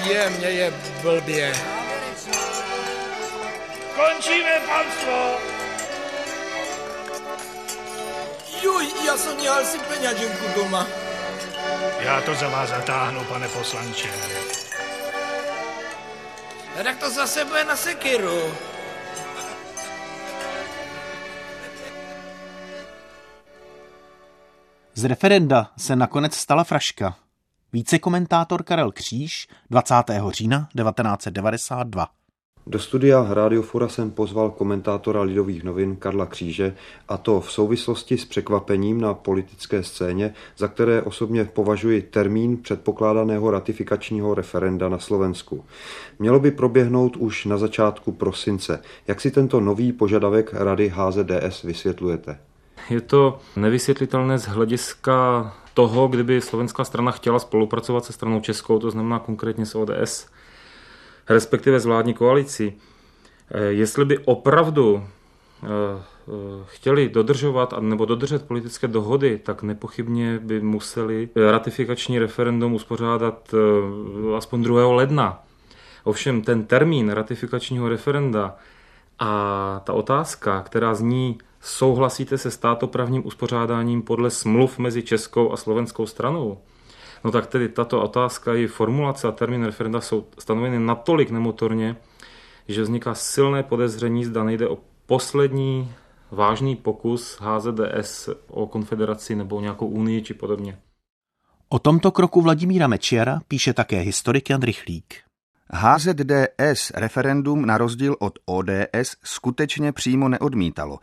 Je, 0.05 0.31
mě 0.31 0.49
je 0.49 0.73
blbě. 1.03 1.53
Končíme, 3.97 4.61
panstvo! 4.67 5.37
Juj, 8.63 8.87
já 9.07 9.17
jsem 9.17 9.37
měl 9.37 9.65
si 9.65 9.79
peněženku 9.79 10.45
doma. 10.55 10.87
Já 11.99 12.21
to 12.21 12.35
za 12.35 12.49
vás 12.49 12.69
zatáhnu, 12.69 13.25
pane 13.25 13.49
poslanče. 13.49 14.09
Tak 16.85 16.97
to 16.97 17.11
zase 17.11 17.45
bude 17.45 17.65
na 17.65 17.77
sekiru. 17.77 18.57
Z 24.95 25.05
referenda 25.05 25.71
se 25.79 25.97
nakonec 25.97 26.35
stala 26.35 26.65
fraška. 26.65 27.17
Více 27.73 27.99
komentátor 27.99 28.63
Karel 28.63 28.93
Kříž 28.93 29.49
20. 29.71 29.95
října 30.31 30.69
1992. 30.77 32.07
Do 32.67 32.79
studia 32.79 33.27
Radiofora 33.35 33.89
jsem 33.89 34.11
pozval 34.11 34.51
komentátora 34.51 35.23
Lidových 35.23 35.65
novin 35.65 35.97
Karla 35.97 36.27
Kříže 36.27 36.75
a 37.09 37.17
to 37.17 37.41
v 37.41 37.53
souvislosti 37.53 38.19
s 38.19 38.25
překvapením 38.25 39.01
na 39.01 39.15
politické 39.15 39.83
scéně, 39.83 40.35
za 40.59 40.69
které 40.69 41.03
osobně 41.03 41.45
považuji 41.45 42.03
termín 42.03 42.57
předpokládaného 42.57 43.51
ratifikačního 43.51 44.35
referenda 44.35 44.89
na 44.89 44.99
Slovensku. 44.99 45.65
Mělo 46.19 46.41
by 46.41 46.51
proběhnout 46.51 47.17
už 47.17 47.45
na 47.45 47.59
začátku 47.59 48.13
prosince. 48.13 48.83
Jak 49.07 49.21
si 49.21 49.31
tento 49.31 49.61
nový 49.61 49.93
požadavek 49.93 50.55
Rady 50.55 50.93
HZDS 50.95 51.63
vysvětlujete? 51.63 52.39
Je 52.91 53.01
to 53.01 53.39
nevysvětlitelné 53.57 54.39
z 54.39 54.47
hlediska 54.47 55.53
toho, 55.75 56.09
kdyby 56.09 56.41
slovenská 56.41 56.85
strana 56.85 57.11
chtěla 57.11 57.39
spolupracovat 57.39 58.05
se 58.05 58.13
stranou 58.13 58.41
českou, 58.41 58.79
to 58.79 58.91
znamená 58.91 59.19
konkrétně 59.19 59.67
s 59.67 59.75
ODS, 59.75 60.27
respektive 61.29 61.81
s 61.81 61.85
vládní 61.85 62.15
koalicí. 62.15 62.73
Jestli 63.69 64.05
by 64.05 64.19
opravdu 64.19 65.05
chtěli 66.65 67.09
dodržovat 67.09 67.75
nebo 67.81 68.05
dodržet 68.05 68.47
politické 68.49 68.89
dohody, 68.89 69.39
tak 69.39 69.63
nepochybně 69.63 70.39
by 70.39 70.61
museli 70.61 71.29
ratifikační 71.51 72.19
referendum 72.19 72.75
uspořádat 72.75 73.55
aspoň 74.37 74.63
2. 74.63 74.95
ledna. 74.95 75.43
Ovšem 76.05 76.43
ten 76.43 76.65
termín 76.65 77.11
ratifikačního 77.11 77.89
referenda 77.89 78.57
a 79.19 79.81
ta 79.85 79.93
otázka, 79.93 80.63
která 80.63 80.95
zní, 80.95 81.39
souhlasíte 81.61 82.39
se 82.39 82.51
státoprávním 82.51 83.27
uspořádáním 83.27 84.03
podle 84.03 84.31
smluv 84.31 84.79
mezi 84.79 85.03
českou 85.03 85.53
a 85.53 85.57
slovenskou 85.57 86.07
stranou, 86.07 86.59
no 87.25 87.31
tak 87.31 87.47
tedy 87.47 87.69
tato 87.69 88.03
otázka 88.03 88.55
i 88.55 88.67
formulace 88.67 89.29
a 89.29 89.33
termín 89.33 89.65
referenda 89.65 90.01
jsou 90.01 90.27
stanoveny 90.39 90.79
natolik 90.79 91.31
nemotorně, 91.31 91.97
že 92.69 92.83
vzniká 92.83 93.15
silné 93.15 93.63
podezření, 93.63 94.25
zda 94.25 94.45
nejde 94.45 94.69
o 94.69 94.79
poslední 95.07 95.93
vážný 96.31 96.77
pokus 96.77 97.39
HZDS 97.41 98.29
o 98.49 98.67
konfederaci 98.67 99.37
nebo 99.37 99.61
nějakou 99.61 99.87
unii 99.87 100.23
či 100.23 100.35
podobně. 100.35 100.79
O 101.69 101.79
tomto 101.79 102.11
kroku 102.11 102.41
Vladimíra 102.41 102.87
Mečiara 102.87 103.41
píše 103.49 103.73
také 103.73 104.01
historik 104.01 104.51
Jan 104.51 104.63
Rychlík. 104.63 105.15
HZDS 105.71 106.91
referendum 106.95 107.67
na 107.67 107.79
rozdíl 107.79 108.17
od 108.19 108.39
ODS 108.47 109.17
skutečně 109.25 109.93
přímo 109.93 110.29
neodmítalo. 110.29 110.99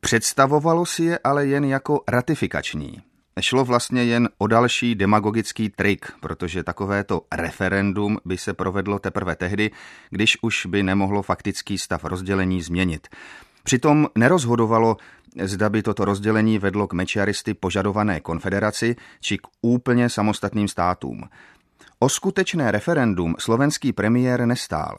Představovalo 0.00 0.86
si 0.86 1.04
je 1.04 1.18
ale 1.24 1.46
jen 1.46 1.64
jako 1.64 2.00
ratifikační. 2.08 3.02
Šlo 3.40 3.64
vlastně 3.64 4.04
jen 4.04 4.28
o 4.38 4.46
další 4.46 4.94
demagogický 4.94 5.68
trik, 5.68 6.12
protože 6.20 6.62
takovéto 6.62 7.22
referendum 7.32 8.18
by 8.24 8.38
se 8.38 8.54
provedlo 8.54 8.98
teprve 8.98 9.36
tehdy, 9.36 9.70
když 10.10 10.38
už 10.42 10.66
by 10.66 10.82
nemohlo 10.82 11.22
faktický 11.22 11.78
stav 11.78 12.04
rozdělení 12.04 12.62
změnit. 12.62 13.08
Přitom 13.62 14.08
nerozhodovalo, 14.18 14.96
zda 15.42 15.70
by 15.70 15.82
toto 15.82 16.04
rozdělení 16.04 16.58
vedlo 16.58 16.86
k 16.86 16.92
mečiaristy 16.92 17.54
požadované 17.54 18.20
konfederaci 18.20 18.96
či 19.20 19.38
k 19.38 19.46
úplně 19.60 20.08
samostatným 20.08 20.68
státům. 20.68 21.28
O 21.98 22.08
skutečné 22.08 22.70
referendum 22.70 23.34
slovenský 23.38 23.92
premiér 23.92 24.46
nestál. 24.46 24.98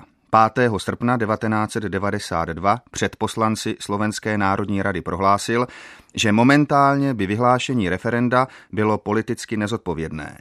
5. 0.55 0.71
srpna 0.77 1.17
1992 1.17 2.77
před 2.91 3.15
poslanci 3.15 3.75
Slovenské 3.79 4.37
národní 4.37 4.81
rady 4.81 5.01
prohlásil, 5.01 5.67
že 6.15 6.31
momentálně 6.31 7.13
by 7.13 7.27
vyhlášení 7.27 7.89
referenda 7.89 8.47
bylo 8.71 8.97
politicky 8.97 9.57
nezodpovědné. 9.57 10.37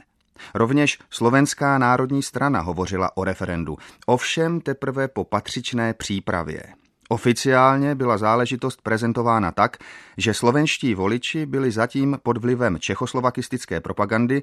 Rovněž 0.53 0.99
Slovenská 1.09 1.77
národní 1.77 2.23
strana 2.23 2.59
hovořila 2.59 3.17
o 3.17 3.23
referendu, 3.23 3.77
ovšem 4.05 4.61
teprve 4.61 5.07
po 5.07 5.23
patřičné 5.23 5.93
přípravě. 5.93 6.63
Oficiálně 7.09 7.95
byla 7.95 8.17
záležitost 8.17 8.81
prezentována 8.81 9.51
tak, 9.51 9.77
že 10.17 10.33
slovenští 10.33 10.95
voliči 10.95 11.45
byli 11.45 11.71
zatím 11.71 12.17
pod 12.23 12.37
vlivem 12.37 12.79
čechoslovakistické 12.79 13.81
propagandy 13.81 14.41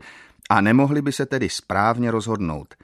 a 0.51 0.61
nemohli 0.61 1.03
by 1.03 1.13
se 1.13 1.27
tedy 1.27 1.49
správně 1.49 2.11
rozhodnout. 2.11 2.75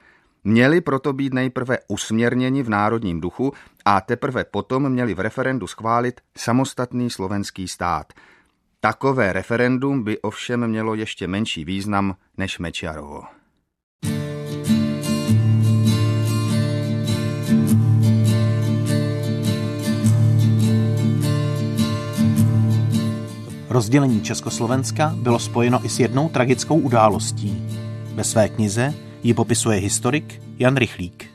Měli 0.47 0.81
proto 0.81 1.13
být 1.13 1.33
nejprve 1.33 1.77
usměrněni 1.87 2.63
v 2.63 2.69
národním 2.69 3.21
duchu 3.21 3.53
a 3.85 4.01
teprve 4.01 4.43
potom 4.43 4.89
měli 4.89 5.13
v 5.13 5.19
referendu 5.19 5.67
schválit 5.67 6.21
samostatný 6.37 7.09
slovenský 7.09 7.67
stát. 7.67 8.13
Takové 8.79 9.33
referendum 9.33 10.03
by 10.03 10.19
ovšem 10.19 10.67
mělo 10.67 10.95
ještě 10.95 11.27
menší 11.27 11.65
význam 11.65 12.15
než 12.37 12.59
Mečiarovo. 12.59 13.21
Rozdělení 23.69 24.21
Československa 24.21 25.13
bylo 25.15 25.39
spojeno 25.39 25.85
i 25.85 25.89
s 25.89 25.99
jednou 25.99 26.29
tragickou 26.29 26.79
událostí. 26.79 27.67
Ve 28.13 28.23
své 28.23 28.49
knize 28.49 29.04
ji 29.25 29.33
popisuje 29.33 29.79
historik 29.79 30.41
Jan 30.57 30.75
Rychlík. 30.77 31.31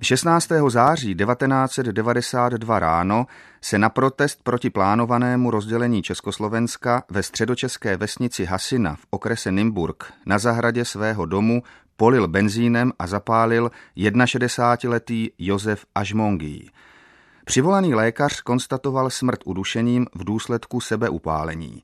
16. 0.00 0.48
září 0.68 1.14
1992 1.14 2.78
ráno 2.78 3.26
se 3.60 3.78
na 3.78 3.88
protest 3.88 4.42
proti 4.42 4.70
plánovanému 4.70 5.50
rozdělení 5.50 6.02
Československa 6.02 7.02
ve 7.10 7.22
středočeské 7.22 7.96
vesnici 7.96 8.44
Hasina 8.44 8.94
v 8.94 9.06
okrese 9.10 9.52
Nymburk 9.52 10.12
na 10.26 10.38
zahradě 10.38 10.84
svého 10.84 11.26
domu 11.26 11.62
polil 11.96 12.28
benzínem 12.28 12.92
a 12.98 13.06
zapálil 13.06 13.70
61-letý 13.96 15.30
Josef 15.38 15.86
Ažmongý. 15.94 16.70
Přivolaný 17.44 17.94
lékař 17.94 18.40
konstatoval 18.40 19.10
smrt 19.10 19.40
udušením 19.44 20.06
v 20.14 20.24
důsledku 20.24 20.80
sebeupálení. 20.80 21.82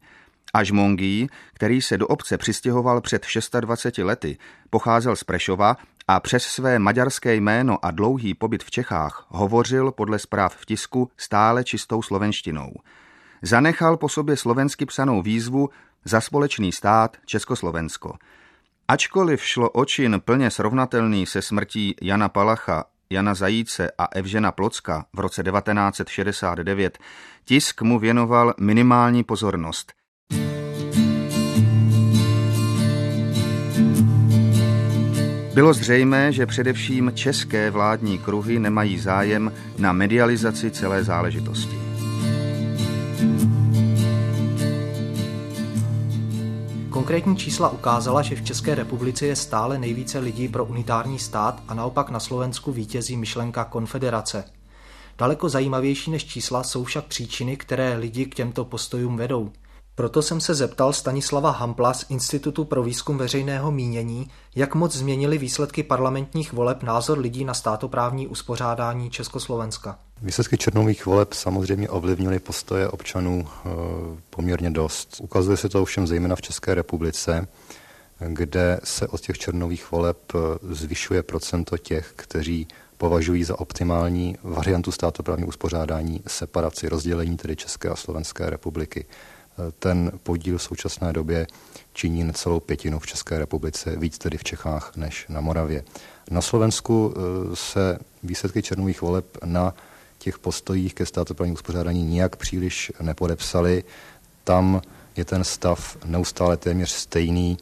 Ažmongý, 0.55 1.29
který 1.53 1.83
se 1.83 1.99
do 1.99 2.07
obce 2.07 2.39
přistěhoval 2.39 3.01
před 3.01 3.27
26 3.61 3.99
lety, 3.99 4.39
pocházel 4.71 5.17
z 5.17 5.25
Prešova 5.25 5.77
a 6.09 6.21
přes 6.21 6.43
své 6.43 6.79
maďarské 6.79 7.35
jméno 7.35 7.85
a 7.85 7.91
dlouhý 7.91 8.35
pobyt 8.35 8.65
v 8.65 8.71
Čechách 8.71 9.27
hovořil 9.29 9.93
podle 9.93 10.19
zpráv 10.19 10.57
v 10.57 10.67
tisku 10.67 11.11
stále 11.17 11.65
čistou 11.65 12.03
slovenštinou. 12.03 12.73
Zanechal 13.43 13.97
po 13.97 14.09
sobě 14.09 14.37
slovensky 14.37 14.87
psanou 14.87 15.23
výzvu 15.23 15.69
za 16.05 16.21
společný 16.21 16.73
stát 16.73 17.17
Československo. 17.27 18.15
Ačkoliv 18.89 19.45
šlo 19.45 19.71
očin 19.71 20.21
plně 20.25 20.51
srovnatelný 20.51 21.27
se 21.27 21.43
smrtí 21.43 21.95
Jana 22.03 22.29
Palacha, 22.29 22.85
Jana 23.11 23.35
Zajíce 23.35 23.91
a 23.99 24.09
Evžena 24.15 24.53
Plocka 24.53 25.05
v 25.13 25.21
roce 25.21 25.43
1969, 25.43 26.99
tisk 27.45 27.83
mu 27.83 27.99
věnoval 27.99 28.55
minimální 28.61 29.25
pozornost. 29.25 29.93
Bylo 35.59 35.73
zřejmé, 35.75 36.33
že 36.33 36.47
především 36.47 37.13
české 37.15 37.71
vládní 37.71 38.19
kruhy 38.19 38.59
nemají 38.59 38.99
zájem 38.99 39.53
na 39.79 39.93
medializaci 39.93 40.71
celé 40.71 41.05
záležitosti. 41.05 41.77
Konkrétní 46.91 47.37
čísla 47.37 47.69
ukázala, 47.69 48.23
že 48.23 48.37
v 48.37 48.45
České 48.45 48.75
republice 48.75 49.27
je 49.27 49.37
stále 49.37 49.79
nejvíce 49.79 50.19
lidí 50.19 50.49
pro 50.49 50.65
unitární 50.65 51.19
stát 51.19 51.63
a 51.69 51.75
naopak 51.75 52.11
na 52.11 52.21
Slovensku 52.21 52.73
vítězí 52.73 53.17
myšlenka 53.17 53.65
konfederace. 53.65 54.45
Daleko 55.19 55.49
zajímavější 55.49 56.11
než 56.11 56.25
čísla 56.25 56.63
jsou 56.63 56.85
však 56.85 57.05
příčiny, 57.05 57.57
které 57.57 57.97
lidi 57.97 58.27
k 58.27 58.35
těmto 58.35 58.65
postojům 58.65 59.17
vedou. 59.17 59.53
Proto 59.99 60.23
jsem 60.23 60.41
se 60.41 60.55
zeptal 60.55 60.93
Stanislava 60.93 61.51
Hampla 61.51 61.95
z 61.95 62.05
Institutu 62.09 62.65
pro 62.65 62.83
výzkum 62.83 63.19
veřejného 63.19 63.71
mínění, 63.71 64.31
jak 64.57 64.75
moc 64.75 64.97
změnili 64.97 65.39
výsledky 65.39 65.83
parlamentních 65.83 66.53
voleb 66.53 66.83
názor 66.83 67.19
lidí 67.19 67.45
na 67.45 67.55
státoprávní 67.55 68.27
uspořádání 68.27 69.11
Československa. 69.11 69.99
Výsledky 70.23 70.59
černových 70.59 71.07
voleb 71.07 71.33
samozřejmě 71.33 71.89
ovlivnily 71.89 72.39
postoje 72.39 72.89
občanů 72.89 73.47
eh, 73.49 73.69
poměrně 74.31 74.71
dost. 74.71 75.17
Ukazuje 75.21 75.57
se 75.57 75.69
to 75.69 75.83
ovšem 75.83 76.07
zejména 76.07 76.37
v 76.37 76.43
České 76.43 76.75
republice, 76.75 77.49
kde 78.29 78.81
se 78.85 79.09
od 79.09 79.21
těch 79.21 79.39
černových 79.39 79.91
voleb 79.91 80.19
eh, 80.35 80.39
zvyšuje 80.63 81.23
procento 81.23 81.79
těch, 81.79 82.13
kteří 82.17 82.69
považují 82.97 83.45
za 83.45 83.59
optimální 83.59 84.37
variantu 84.43 84.93
státoprávního 84.93 85.49
uspořádání 85.49 86.23
separaci, 86.27 86.89
rozdělení 86.89 87.37
tedy 87.37 87.57
České 87.57 87.89
a 87.89 87.97
Slovenské 87.97 88.51
republiky 88.51 89.07
ten 89.79 90.13
podíl 90.23 90.59
v 90.59 90.63
současné 90.63 91.13
době 91.13 91.47
činí 91.93 92.25
necelou 92.25 92.61
pětinu 92.61 92.99
v 92.99 93.07
České 93.07 93.39
republice, 93.39 93.97
víc 93.97 94.19
tedy 94.19 94.39
v 94.39 94.45
Čechách 94.45 94.93
než 94.97 95.27
na 95.29 95.41
Moravě. 95.41 95.85
Na 96.31 96.41
Slovensku 96.41 97.15
eh, 97.17 97.57
se 97.57 97.99
výsledky 98.23 98.63
černových 98.63 99.03
voleb 99.03 99.27
na 99.45 99.75
těch 100.19 100.39
postojích 100.39 100.95
ke 100.95 101.07
státoprávnímu 101.07 101.55
uspořádání 101.55 102.05
nijak 102.05 102.37
příliš 102.37 102.93
nepodepsali. 103.01 103.85
Tam 104.45 104.83
je 105.17 105.25
ten 105.25 105.45
stav 105.45 105.97
neustále 106.05 106.57
téměř 106.57 106.91
stejný. 106.91 107.59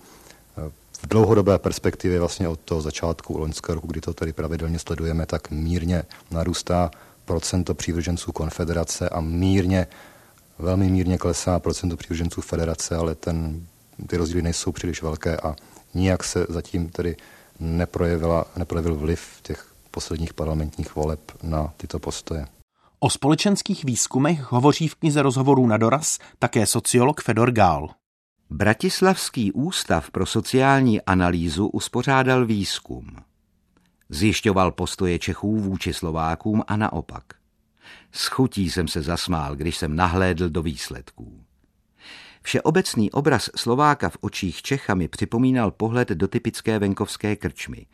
Eh, 0.58 0.70
v 1.02 1.06
dlouhodobé 1.08 1.58
perspektivě 1.58 2.20
vlastně 2.20 2.48
od 2.48 2.60
toho 2.60 2.80
začátku 2.80 3.38
loňského 3.38 3.74
roku, 3.74 3.86
kdy 3.86 4.00
to 4.00 4.14
tady 4.14 4.32
pravidelně 4.32 4.78
sledujeme, 4.78 5.26
tak 5.26 5.50
mírně 5.50 6.02
narůstá 6.30 6.90
procento 7.24 7.74
přívrženců 7.74 8.32
konfederace 8.32 9.08
a 9.08 9.20
mírně 9.20 9.86
velmi 10.58 10.90
mírně 10.90 11.18
klesá 11.18 11.58
procento 11.58 11.96
přívrženců 11.96 12.40
federace, 12.40 12.96
ale 12.96 13.14
ten, 13.14 13.66
ty 14.06 14.16
rozdíly 14.16 14.42
nejsou 14.42 14.72
příliš 14.72 15.02
velké 15.02 15.36
a 15.36 15.56
nijak 15.94 16.24
se 16.24 16.46
zatím 16.48 16.88
tedy 16.88 17.16
neprojevila, 17.60 18.44
neprojevil 18.56 18.94
vliv 18.94 19.20
těch 19.42 19.72
posledních 19.90 20.34
parlamentních 20.34 20.94
voleb 20.94 21.20
na 21.42 21.72
tyto 21.76 21.98
postoje. 21.98 22.46
O 22.98 23.10
společenských 23.10 23.84
výzkumech 23.84 24.52
hovoří 24.52 24.88
v 24.88 24.94
knize 24.94 25.22
rozhovorů 25.22 25.66
na 25.66 25.76
doraz 25.76 26.18
také 26.38 26.66
sociolog 26.66 27.20
Fedor 27.20 27.50
Gál. 27.50 27.88
Bratislavský 28.50 29.52
ústav 29.52 30.10
pro 30.10 30.26
sociální 30.26 31.02
analýzu 31.02 31.66
uspořádal 31.66 32.46
výzkum. 32.46 33.16
Zjišťoval 34.08 34.72
postoje 34.72 35.18
Čechů 35.18 35.56
vůči 35.56 35.94
Slovákům 35.94 36.62
a 36.66 36.76
naopak. 36.76 37.24
S 38.12 38.26
chutí 38.26 38.70
jsem 38.70 38.88
se 38.88 39.02
zasmál, 39.02 39.56
když 39.56 39.76
jsem 39.76 39.96
nahlédl 39.96 40.48
do 40.48 40.62
výsledků. 40.62 41.42
Všeobecný 42.42 43.10
obraz 43.10 43.50
Slováka 43.56 44.08
v 44.08 44.16
očích 44.20 44.62
Čecha 44.62 44.94
mi 44.94 45.08
připomínal 45.08 45.70
pohled 45.70 46.08
do 46.08 46.28
typické 46.28 46.78
venkovské 46.78 47.36
krčmy. 47.36 47.86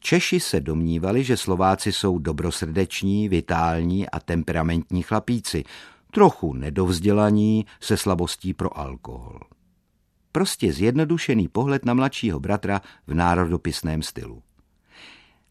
Češi 0.00 0.40
se 0.40 0.60
domnívali, 0.60 1.24
že 1.24 1.36
Slováci 1.36 1.92
jsou 1.92 2.18
dobrosrdeční, 2.18 3.28
vitální 3.28 4.08
a 4.08 4.20
temperamentní 4.20 5.02
chlapíci, 5.02 5.64
trochu 6.10 6.52
nedovzdělaní 6.52 7.66
se 7.80 7.96
slabostí 7.96 8.54
pro 8.54 8.78
alkohol. 8.78 9.40
Prostě 10.32 10.72
zjednodušený 10.72 11.48
pohled 11.48 11.84
na 11.84 11.94
mladšího 11.94 12.40
bratra 12.40 12.80
v 13.06 13.14
národopisném 13.14 14.02
stylu. 14.02 14.42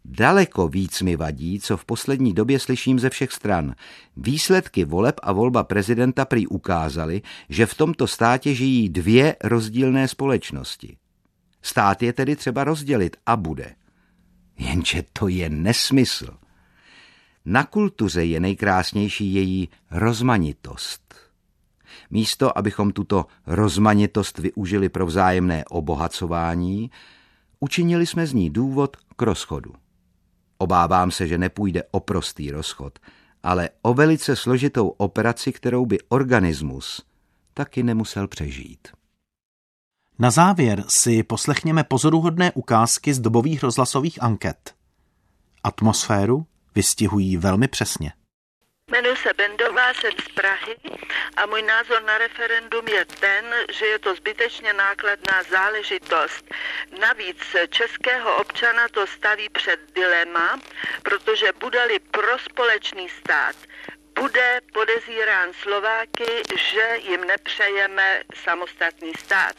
Daleko 0.10 0.68
víc 0.68 1.02
mi 1.02 1.16
vadí, 1.16 1.60
co 1.60 1.78
v 1.78 1.86
poslední 1.86 2.34
době 2.34 2.60
slyším 2.60 3.00
ze 3.00 3.10
všech 3.10 3.32
stran. 3.32 3.76
Výsledky 4.18 4.86
voleb 4.86 5.20
a 5.24 5.32
volba 5.32 5.64
prezidenta 5.64 6.26
prý 6.26 6.48
ukázaly, 6.48 7.22
že 7.50 7.66
v 7.66 7.76
tomto 7.76 8.08
státě 8.08 8.56
žijí 8.56 8.90
dvě 8.90 9.36
rozdílné 9.44 10.08
společnosti. 10.08 10.98
Stát 11.62 12.04
je 12.04 12.14
tedy 12.14 12.36
třeba 12.36 12.64
rozdělit 12.64 13.18
a 13.26 13.36
bude. 13.36 13.76
Jenže 14.58 15.04
to 15.14 15.28
je 15.28 15.50
nesmysl. 15.50 16.38
Na 17.46 17.64
kultuře 17.64 18.26
je 18.26 18.40
nejkrásnější 18.40 19.34
její 19.34 19.70
rozmanitost. 19.92 21.16
Místo, 22.10 22.58
abychom 22.58 22.92
tuto 22.92 23.26
rozmanitost 23.48 24.38
využili 24.38 24.90
pro 24.90 25.06
vzájemné 25.06 25.66
obohacování, 25.66 26.92
učinili 27.60 28.06
jsme 28.06 28.28
z 28.28 28.34
ní 28.34 28.50
důvod 28.50 28.98
k 29.16 29.22
rozchodu. 29.22 29.74
Obávám 30.58 31.12
se, 31.12 31.28
že 31.28 31.38
nepůjde 31.38 31.84
o 31.92 32.00
prostý 32.00 32.52
rozchod, 32.52 33.00
ale 33.44 33.70
o 33.82 33.94
velice 33.94 34.36
složitou 34.36 34.88
operaci, 34.88 35.54
kterou 35.54 35.86
by 35.86 35.98
organismus 36.10 37.02
taky 37.54 37.84
nemusel 37.84 38.28
přežít. 38.28 38.88
Na 40.20 40.32
závěr 40.32 40.84
si 40.88 41.24
poslechněme 41.24 41.84
pozoruhodné 41.84 42.52
ukázky 42.52 43.14
z 43.14 43.20
dobových 43.20 43.64
rozhlasových 43.64 44.24
anket. 44.24 44.76
Atmosféru 45.64 46.46
vystihují 46.76 47.38
velmi 47.38 47.68
přesně. 47.68 48.14
Jmenuji 48.92 49.16
se 49.16 49.34
Bendová, 49.34 49.94
jsem 49.94 50.12
z 50.12 50.28
Prahy 50.34 50.76
a 51.38 51.46
můj 51.46 51.62
názor 51.62 52.04
na 52.04 52.18
referendum 52.18 52.88
je 52.88 53.06
ten, 53.06 53.56
že 53.72 53.86
je 53.86 54.00
to 54.00 54.16
zbytečně 54.16 54.74
nákladná 54.74 55.44
záležitost. 55.44 56.54
Navíc 57.00 57.56
českého 57.70 58.36
občana 58.38 58.88
to 58.88 59.08
staví 59.08 59.50
před 59.50 59.80
dilema, 59.96 60.60
protože 61.04 61.52
bude-li 61.60 62.00
pro 62.00 62.40
společný 62.40 63.10
stát, 63.10 63.56
bude 64.20 64.62
podezírán 64.74 65.54
Slováky, 65.54 66.44
že 66.58 66.98
jim 66.98 67.22
nepřejeme 67.22 68.24
samostatný 68.34 69.12
stát. 69.20 69.56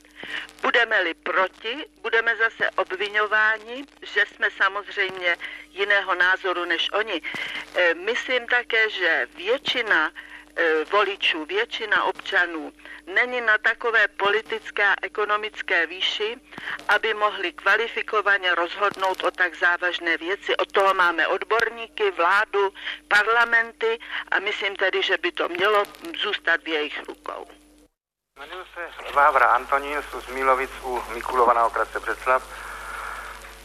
Budeme-li 0.63 1.15
proti, 1.15 1.87
budeme 2.03 2.37
zase 2.37 2.71
obvinováni, 2.71 3.85
že 4.03 4.25
jsme 4.27 4.51
samozřejmě 4.51 5.37
jiného 5.71 6.15
názoru 6.15 6.65
než 6.65 6.93
oni. 6.93 7.23
E, 7.75 7.95
myslím 7.95 8.47
také, 8.47 8.91
že 8.91 9.27
většina 9.37 10.13
voličů, 10.93 11.45
většina 11.45 12.05
občanů 12.05 12.73
není 13.07 13.41
na 13.41 13.59
takové 13.59 14.09
politické 14.09 14.87
a 14.87 14.95
ekonomické 15.03 15.87
výši, 15.87 16.37
aby 16.89 17.15
mohli 17.15 17.53
kvalifikovaně 17.53 18.55
rozhodnout 18.55 19.25
o 19.25 19.31
tak 19.31 19.55
závažné 19.55 20.17
věci. 20.17 20.57
Od 20.57 20.73
toho 20.73 20.95
máme 20.95 21.27
odborníky, 21.27 22.11
vládu, 22.11 22.73
parlamenty 23.09 23.99
a 24.31 24.39
myslím 24.39 24.77
tedy, 24.77 25.03
že 25.03 25.19
by 25.19 25.33
to 25.33 25.49
mělo 25.49 25.85
zůstat 26.23 26.61
v 26.63 26.69
jejich 26.69 27.03
rukou. 27.09 27.47
Jmenuji 28.37 28.65
se 28.75 29.13
Vávra 29.13 29.47
Antonín, 29.47 30.03
z 30.03 30.29
Mílovic 30.29 30.71
u 30.83 31.03
Mikulova 31.15 31.53
na 31.53 31.67
okresce 31.67 32.01
Břeclav. 32.01 32.68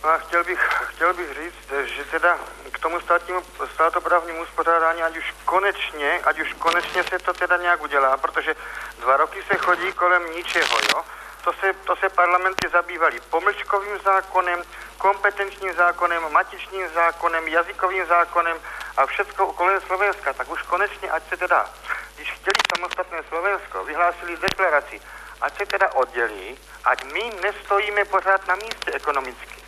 No 0.03 0.09
a 0.09 0.17
chtěl 0.17 0.43
bych, 0.43 0.59
chtěl 0.59 1.13
bych 1.13 1.33
říct, 1.33 1.87
že 1.95 2.05
teda 2.05 2.37
k 2.71 2.79
tomu 2.79 2.99
státnímu, 3.01 3.43
státoprávnímu 3.73 4.41
uspořádání, 4.41 5.03
ať 5.03 5.17
už 5.17 5.33
konečně, 5.45 6.21
ať 6.23 6.39
už 6.39 6.53
konečně 6.53 7.03
se 7.03 7.19
to 7.19 7.33
teda 7.33 7.57
nějak 7.57 7.81
udělá, 7.81 8.17
protože 8.17 8.55
dva 8.99 9.17
roky 9.17 9.43
se 9.43 9.57
chodí 9.57 9.93
kolem 9.93 10.31
ničeho, 10.35 10.77
jo. 10.93 11.03
To 11.43 11.53
se, 11.53 11.73
to 11.73 11.95
se 11.95 12.09
parlamenty 12.09 12.69
zabývaly 12.69 13.19
pomlčkovým 13.29 13.99
zákonem, 14.03 14.63
kompetenčním 14.97 15.73
zákonem, 15.73 16.31
matičním 16.31 16.89
zákonem, 16.89 17.47
jazykovým 17.47 18.05
zákonem 18.05 18.57
a 18.97 19.05
všechno 19.05 19.53
kolem 19.53 19.81
Slovenska. 19.81 20.33
Tak 20.33 20.49
už 20.49 20.61
konečně, 20.61 21.11
ať 21.11 21.29
se 21.29 21.37
teda, 21.37 21.69
když 22.15 22.31
chtěli 22.31 22.59
samostatné 22.75 23.23
Slovensko, 23.29 23.83
vyhlásili 23.83 24.37
deklaraci, 24.37 25.01
ať 25.41 25.57
se 25.57 25.65
teda 25.65 25.93
oddělí, 25.93 26.59
ať 26.83 27.03
my 27.03 27.31
nestojíme 27.41 28.05
pořád 28.05 28.47
na 28.47 28.55
místě 28.55 28.91
ekonomicky. 28.93 29.62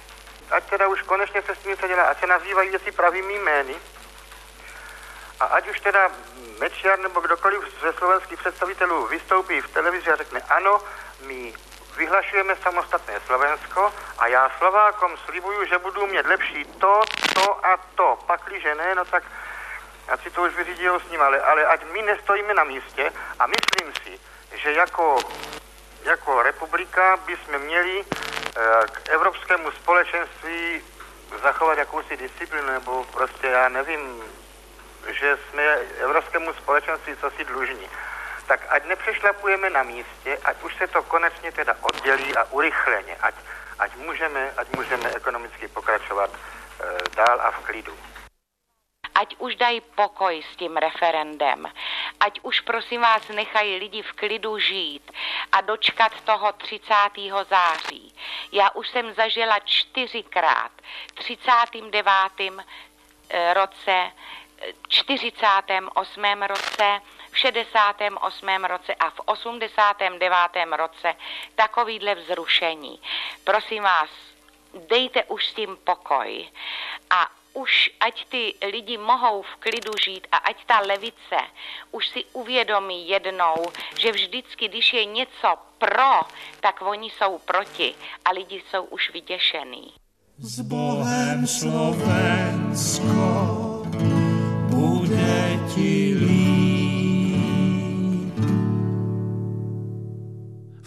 Ať 0.51 0.63
teda 0.69 0.88
už 0.88 1.01
konečně 1.01 1.41
se 1.41 1.55
s 1.55 1.58
tím 1.58 1.71
něco 1.71 1.88
dělá, 1.88 2.03
ať 2.03 2.19
se 2.19 2.27
nazývají 2.27 2.69
věci 2.69 2.91
pravými 2.91 3.34
jmény. 3.34 3.75
A 5.39 5.45
ať 5.45 5.69
už 5.69 5.79
teda 5.79 6.12
Mečiar 6.60 6.99
nebo 6.99 7.19
kdokoliv 7.19 7.62
ze 7.81 7.93
slovenských 7.93 8.39
představitelů 8.39 9.08
vystoupí 9.08 9.62
v 9.62 9.69
televizi 9.73 10.12
a 10.12 10.15
řekne 10.15 10.41
ano, 10.49 10.81
my 11.21 11.53
vyhlašujeme 11.97 12.55
samostatné 12.55 13.13
Slovensko 13.25 13.93
a 14.17 14.27
já 14.27 14.51
Slovákom 14.58 15.17
slibuju, 15.17 15.65
že 15.65 15.77
budu 15.77 16.08
mít 16.08 16.25
lepší 16.25 16.65
to, 16.65 17.01
to 17.34 17.65
a 17.65 17.77
to. 17.95 18.19
Pakliže 18.25 18.75
ne, 18.75 18.95
no 18.95 19.05
tak 19.05 19.23
ať 20.08 20.23
si 20.23 20.29
to 20.31 20.43
už 20.43 20.55
vyřídí 20.55 20.88
s 21.08 21.12
ním, 21.12 21.21
ale, 21.21 21.41
ale 21.41 21.65
ať 21.65 21.84
my 21.91 22.01
nestojíme 22.01 22.53
na 22.53 22.63
místě 22.63 23.12
a 23.39 23.47
myslím 23.47 23.93
si, 24.03 24.19
že 24.58 24.73
jako, 24.73 25.17
jako 26.03 26.43
republika 26.43 27.17
bychom 27.25 27.60
měli 27.60 28.05
k 28.91 29.10
evropskému 29.10 29.72
společenství 29.72 30.82
zachovat 31.44 31.78
jakousi 31.78 32.18
disciplínu, 32.18 32.68
nebo 32.68 33.04
prostě 33.04 33.48
já 33.48 33.70
nevím, 33.70 34.24
že 35.20 35.38
jsme 35.38 35.63
evropskému 36.00 36.54
společenství 36.54 37.15
co 37.22 37.30
si 37.30 37.46
dlužní 37.46 37.89
tak 38.48 38.60
ať 38.70 38.86
nepřešlapujeme 38.86 39.70
na 39.70 39.84
místě, 39.84 40.38
ať 40.44 40.63
už 40.63 40.76
se 40.76 40.88
to 40.88 41.04
konečně 41.04 41.52
teda 41.52 41.76
oddělí 41.82 42.36
a 42.36 42.44
urychleně, 42.44 43.15
ať, 43.22 43.36
ať, 43.80 43.96
můžeme, 43.96 44.52
ať 44.58 44.68
můžeme 44.76 45.10
ekonomicky 45.10 45.68
pokračovat 45.68 46.30
e, 46.34 47.15
dál 47.15 47.41
a 47.41 47.52
v 47.52 47.60
klidu. 47.60 47.94
Ať 49.15 49.36
už 49.39 49.56
dají 49.56 49.82
pokoj 49.82 50.43
s 50.54 50.56
tím 50.56 50.78
referendem, 50.78 51.71
ať 52.19 52.39
už 52.43 52.62
prosím 52.62 53.01
vás 53.01 53.28
nechají 53.28 53.75
lidi 53.75 54.01
v 54.01 54.13
klidu 54.13 54.60
žít 54.60 55.12
a 55.51 55.62
dočkat 55.62 56.21
toho 56.21 56.51
30. 56.51 56.93
září. 57.49 58.15
Já 58.51 58.69
už 58.69 58.89
jsem 58.89 59.13
zažila 59.13 59.60
čtyřikrát, 59.60 60.71
39. 61.13 62.63
Eh, 63.30 63.54
roce, 63.54 64.12
48. 64.88 66.47
roce, 66.47 67.01
v 67.32 67.38
68. 67.38 68.65
roce 68.65 68.95
a 68.95 69.10
v 69.10 69.19
89. 69.25 70.75
roce 70.78 71.15
takovýhle 71.56 72.15
vzrušení. 72.15 73.01
Prosím 73.43 73.84
vás, 73.84 74.10
dejte 74.73 75.23
už 75.23 75.47
s 75.47 75.54
tím 75.54 75.78
pokoj 75.84 76.49
a 77.10 77.30
už 77.56 77.91
ať 78.00 78.26
ty 78.30 78.54
lidi 78.72 78.98
mohou 78.98 79.41
v 79.41 79.56
klidu 79.60 79.91
žít 80.06 80.28
a 80.32 80.38
ať 80.38 80.65
ta 80.65 80.80
levice 80.80 81.39
už 81.91 82.08
si 82.08 82.24
uvědomí 82.34 83.10
jednou, 83.10 83.56
že 84.00 84.12
vždycky, 84.12 84.68
když 84.68 84.94
je 84.94 85.06
něco 85.06 85.58
pro, 85.78 86.22
tak 86.60 86.82
oni 86.82 87.10
jsou 87.10 87.38
proti 87.38 87.96
a 88.26 88.32
lidi 88.32 88.62
jsou 88.70 88.84
už 88.84 89.12
vyděšený. 89.13 89.94
S 90.38 90.60
Bohem 90.62 91.48
Slovensko 91.48 93.35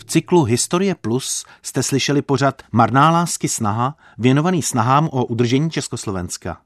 cyklu 0.09 0.45
Historie 0.45 0.95
Plus 0.95 1.45
jste 1.63 1.83
slyšeli 1.83 2.23
pořad 2.23 2.63
Marná 2.73 3.11
lásky 3.11 3.49
snaha, 3.49 3.97
věnovaný 4.19 4.63
snahám 4.63 5.09
o 5.13 5.25
udržení 5.25 5.71
Československa. 5.71 6.61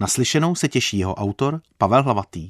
Naslyšenou 0.00 0.54
se 0.54 0.68
těší 0.68 0.98
jeho 0.98 1.14
autor 1.14 1.60
Pavel 1.78 2.02
Hlavatý. 2.02 2.48